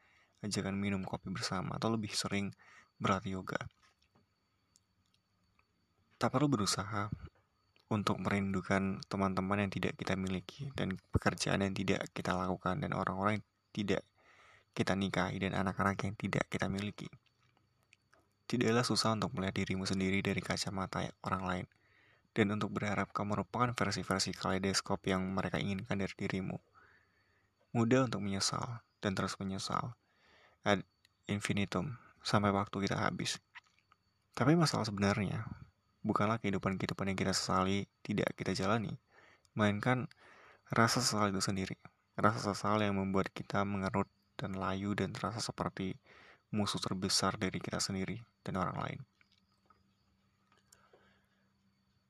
ajakan 0.46 0.78
minum 0.78 1.02
kopi 1.02 1.34
bersama, 1.34 1.82
atau 1.82 1.90
lebih 1.90 2.14
sering 2.14 2.54
berlatih 3.02 3.42
yoga. 3.42 3.58
Tak 6.14 6.30
perlu 6.30 6.46
berusaha 6.46 7.10
untuk 7.90 8.22
merindukan 8.22 9.02
teman-teman 9.10 9.66
yang 9.66 9.70
tidak 9.74 9.98
kita 9.98 10.14
miliki 10.14 10.70
dan 10.78 10.94
pekerjaan 11.10 11.66
yang 11.66 11.74
tidak 11.74 12.06
kita 12.14 12.38
lakukan 12.38 12.78
dan 12.78 12.94
orang-orang 12.94 13.42
yang 13.42 13.46
tidak 13.74 14.02
kita 14.76 14.92
nikahi 14.92 15.40
dan 15.40 15.56
anak-anak 15.56 15.96
yang 16.04 16.12
tidak 16.20 16.44
kita 16.52 16.68
miliki. 16.68 17.08
Tidaklah 18.44 18.84
susah 18.84 19.16
untuk 19.16 19.32
melihat 19.32 19.56
dirimu 19.56 19.88
sendiri 19.88 20.20
dari 20.20 20.44
kacamata 20.44 21.08
orang 21.24 21.42
lain 21.48 21.66
dan 22.36 22.52
untuk 22.52 22.68
berharap 22.76 23.08
kamu 23.16 23.32
merupakan 23.32 23.72
versi-versi 23.72 24.36
kaleidoskop 24.36 25.00
yang 25.08 25.24
mereka 25.32 25.56
inginkan 25.56 25.96
dari 25.96 26.12
dirimu. 26.12 26.60
Mudah 27.72 28.04
untuk 28.04 28.20
menyesal 28.20 28.84
dan 29.00 29.16
terus 29.16 29.40
menyesal 29.40 29.96
ad 30.60 30.84
infinitum 31.24 31.96
sampai 32.20 32.52
waktu 32.52 32.76
kita 32.84 33.00
habis. 33.00 33.40
Tapi 34.36 34.52
masalah 34.52 34.84
sebenarnya 34.84 35.48
bukanlah 36.04 36.36
kehidupan-kehidupan 36.38 37.08
yang 37.08 37.18
kita 37.18 37.32
sesali 37.32 37.88
tidak 38.04 38.36
kita 38.36 38.52
jalani, 38.52 39.00
melainkan 39.56 40.06
rasa 40.68 41.00
sesal 41.00 41.32
itu 41.32 41.40
sendiri. 41.40 41.80
Rasa 42.20 42.52
sesal 42.52 42.84
yang 42.84 43.00
membuat 43.00 43.32
kita 43.32 43.64
mengerut 43.64 44.06
dan 44.36 44.54
layu 44.54 44.92
dan 44.92 45.10
terasa 45.10 45.40
seperti 45.40 45.96
musuh 46.54 46.78
terbesar 46.78 47.34
dari 47.40 47.58
kita 47.58 47.82
sendiri 47.82 48.22
dan 48.46 48.60
orang 48.60 48.78
lain. 48.78 49.00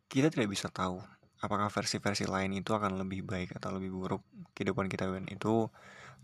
Kita 0.06 0.30
tidak 0.30 0.50
bisa 0.52 0.68
tahu 0.70 1.02
apakah 1.40 1.68
versi-versi 1.68 2.24
lain 2.24 2.56
itu 2.56 2.72
akan 2.72 3.00
lebih 3.00 3.26
baik 3.26 3.56
atau 3.56 3.74
lebih 3.74 3.92
buruk. 3.92 4.22
Kehidupan 4.56 4.88
kita 4.88 5.08
itu 5.28 5.68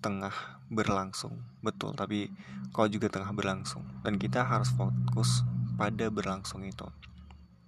tengah 0.02 0.34
berlangsung, 0.66 1.38
betul, 1.62 1.94
tapi 1.94 2.32
kau 2.74 2.88
juga 2.90 3.06
tengah 3.06 3.30
berlangsung 3.30 3.86
dan 4.02 4.18
kita 4.18 4.42
harus 4.42 4.72
fokus 4.74 5.46
pada 5.78 6.10
berlangsung 6.10 6.66
itu. 6.66 6.88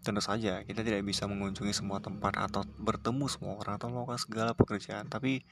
Tentu 0.04 0.20
saja, 0.20 0.60
kita 0.66 0.84
tidak 0.84 1.06
bisa 1.06 1.24
mengunjungi 1.24 1.72
semua 1.72 2.02
tempat 2.02 2.36
atau 2.36 2.66
bertemu 2.76 3.24
semua 3.30 3.56
orang 3.56 3.80
atau 3.80 3.88
melakukan 3.88 4.20
segala 4.20 4.50
pekerjaan, 4.52 5.08
tapi 5.08 5.46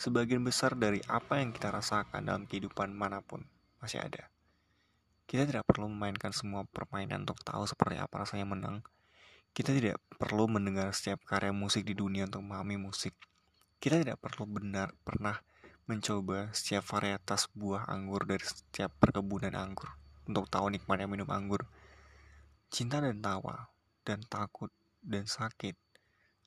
sebagian 0.00 0.40
besar 0.40 0.72
dari 0.80 1.04
apa 1.12 1.44
yang 1.44 1.52
kita 1.52 1.68
rasakan 1.68 2.24
dalam 2.24 2.48
kehidupan 2.48 2.88
mana 2.88 3.20
pun 3.20 3.44
masih 3.84 4.00
ada. 4.00 4.32
Kita 5.28 5.44
tidak 5.44 5.68
perlu 5.68 5.92
memainkan 5.92 6.32
semua 6.32 6.64
permainan 6.64 7.28
untuk 7.28 7.44
tahu 7.44 7.68
seperti 7.68 8.00
apa 8.00 8.24
rasanya 8.24 8.48
menang. 8.48 8.80
Kita 9.52 9.76
tidak 9.76 10.00
perlu 10.16 10.48
mendengar 10.48 10.88
setiap 10.96 11.20
karya 11.28 11.52
musik 11.52 11.84
di 11.84 11.92
dunia 11.92 12.24
untuk 12.24 12.40
memahami 12.40 12.80
musik. 12.80 13.12
Kita 13.76 14.00
tidak 14.00 14.16
perlu 14.24 14.48
benar 14.48 14.96
pernah 15.04 15.36
mencoba 15.84 16.48
setiap 16.56 16.80
varietas 16.96 17.52
buah 17.52 17.84
anggur 17.92 18.24
dari 18.24 18.40
setiap 18.40 18.96
perkebunan 18.96 19.52
anggur 19.52 19.92
untuk 20.24 20.48
tahu 20.48 20.72
nikmatnya 20.72 21.12
minum 21.12 21.28
anggur. 21.28 21.68
Cinta 22.72 23.04
dan 23.04 23.20
tawa 23.20 23.68
dan 24.08 24.24
takut 24.24 24.72
dan 25.04 25.28
sakit 25.28 25.76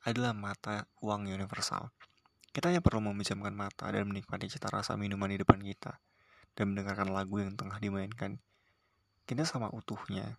adalah 0.10 0.34
mata 0.34 0.90
uang 1.06 1.30
universal. 1.30 1.94
Kita 2.54 2.70
hanya 2.70 2.86
perlu 2.86 3.02
memejamkan 3.02 3.50
mata 3.58 3.90
dan 3.90 4.06
menikmati 4.06 4.46
cita 4.46 4.70
rasa 4.70 4.94
minuman 4.94 5.26
di 5.26 5.42
depan 5.42 5.58
kita 5.58 5.98
dan 6.54 6.70
mendengarkan 6.70 7.10
lagu 7.10 7.42
yang 7.42 7.58
tengah 7.58 7.82
dimainkan. 7.82 8.38
Kita 9.26 9.42
sama 9.42 9.74
utuhnya 9.74 10.38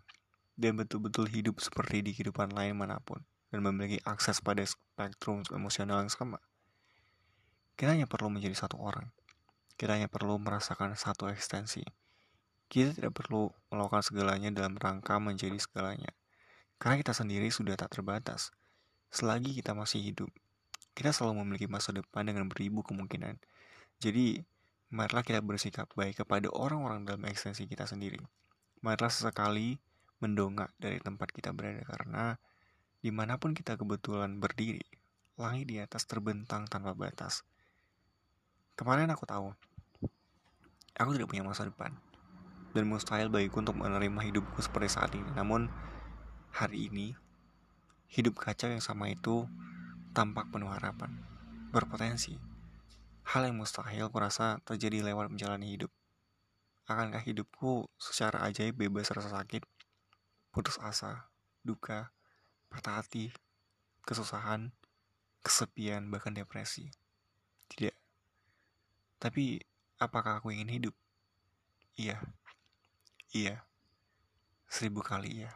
dan 0.54 0.78
betul-betul 0.78 1.26
hidup 1.26 1.58
seperti 1.58 2.06
di 2.06 2.10
kehidupan 2.14 2.54
lain 2.54 2.78
mana 2.78 3.02
pun 3.02 3.18
dan 3.50 3.66
memiliki 3.66 3.98
akses 4.06 4.38
pada 4.38 4.62
spektrum 4.62 5.42
emosional 5.50 6.06
yang 6.06 6.12
sama. 6.14 6.38
Kita 7.74 7.90
hanya 7.90 8.06
perlu 8.06 8.30
menjadi 8.30 8.54
satu 8.54 8.78
orang. 8.78 9.10
Kita 9.74 9.98
hanya 9.98 10.06
perlu 10.06 10.38
merasakan 10.38 10.94
satu 10.94 11.26
ekstensi. 11.26 11.82
Kita 12.70 12.94
tidak 12.94 13.18
perlu 13.18 13.50
melakukan 13.74 14.06
segalanya 14.06 14.54
dalam 14.54 14.78
rangka 14.78 15.18
menjadi 15.18 15.58
segalanya. 15.58 16.14
Karena 16.78 17.02
kita 17.02 17.10
sendiri 17.10 17.50
sudah 17.50 17.74
tak 17.74 17.90
terbatas. 17.90 18.54
Selagi 19.10 19.54
kita 19.58 19.74
masih 19.74 19.98
hidup, 20.02 20.30
kita 20.94 21.10
selalu 21.10 21.42
memiliki 21.42 21.66
masa 21.66 21.90
depan 21.90 22.24
dengan 22.24 22.46
beribu 22.46 22.86
kemungkinan. 22.86 23.36
Jadi, 23.98 24.40
marilah 24.94 25.26
kita 25.26 25.42
bersikap 25.42 25.90
baik 25.98 26.22
kepada 26.22 26.48
orang-orang 26.54 27.04
dalam 27.04 27.22
ekstensi 27.26 27.66
kita 27.66 27.84
sendiri. 27.84 28.22
Marilah 28.80 29.10
sesekali 29.10 29.76
mendongak 30.22 30.70
dari 30.78 31.02
tempat 31.02 31.34
kita 31.34 31.50
berada 31.50 31.82
karena 31.84 32.38
di 33.04 33.12
mana 33.12 33.36
pun 33.36 33.52
kita 33.52 33.76
kebetulan 33.76 34.40
berdiri, 34.40 34.86
langit 35.36 35.68
di 35.68 35.76
atas 35.82 36.08
terbentang 36.08 36.64
tanpa 36.70 36.96
batas. 36.96 37.44
Kemarin 38.78 39.12
aku 39.12 39.28
tahu, 39.28 39.52
aku 40.96 41.10
tidak 41.12 41.28
punya 41.28 41.44
masa 41.44 41.68
depan 41.68 41.92
dan 42.72 42.88
mustahil 42.88 43.28
bagiku 43.28 43.60
untuk 43.60 43.76
menerima 43.76 44.18
hidupku 44.30 44.58
seperti 44.64 44.88
saat 44.88 45.12
ini. 45.12 45.30
Namun, 45.36 45.68
Hari 46.54 46.86
ini, 46.86 47.10
hidup 48.14 48.38
kacau 48.38 48.70
yang 48.70 48.78
sama 48.78 49.10
itu 49.10 49.42
tampak 50.14 50.46
penuh 50.54 50.70
harapan, 50.70 51.10
berpotensi. 51.74 52.38
Hal 53.26 53.50
yang 53.50 53.58
mustahil 53.58 54.06
kurasa 54.14 54.62
terjadi 54.62 55.02
lewat 55.02 55.26
menjalani 55.26 55.74
hidup. 55.74 55.90
Akankah 56.86 57.18
hidupku 57.18 57.90
secara 57.98 58.46
ajaib 58.46 58.78
bebas 58.78 59.10
rasa 59.10 59.34
sakit, 59.34 59.66
putus 60.54 60.78
asa, 60.78 61.26
duka, 61.66 62.14
patah 62.70 63.02
hati, 63.02 63.34
kesusahan, 64.06 64.70
kesepian, 65.42 66.06
bahkan 66.14 66.30
depresi? 66.30 66.94
Tidak. 67.66 67.96
Tapi, 69.18 69.58
apakah 69.98 70.38
aku 70.38 70.54
ingin 70.54 70.70
hidup? 70.70 70.94
Iya. 71.98 72.22
Iya. 73.34 73.66
Seribu 74.70 75.02
kali 75.02 75.42
iya. 75.42 75.50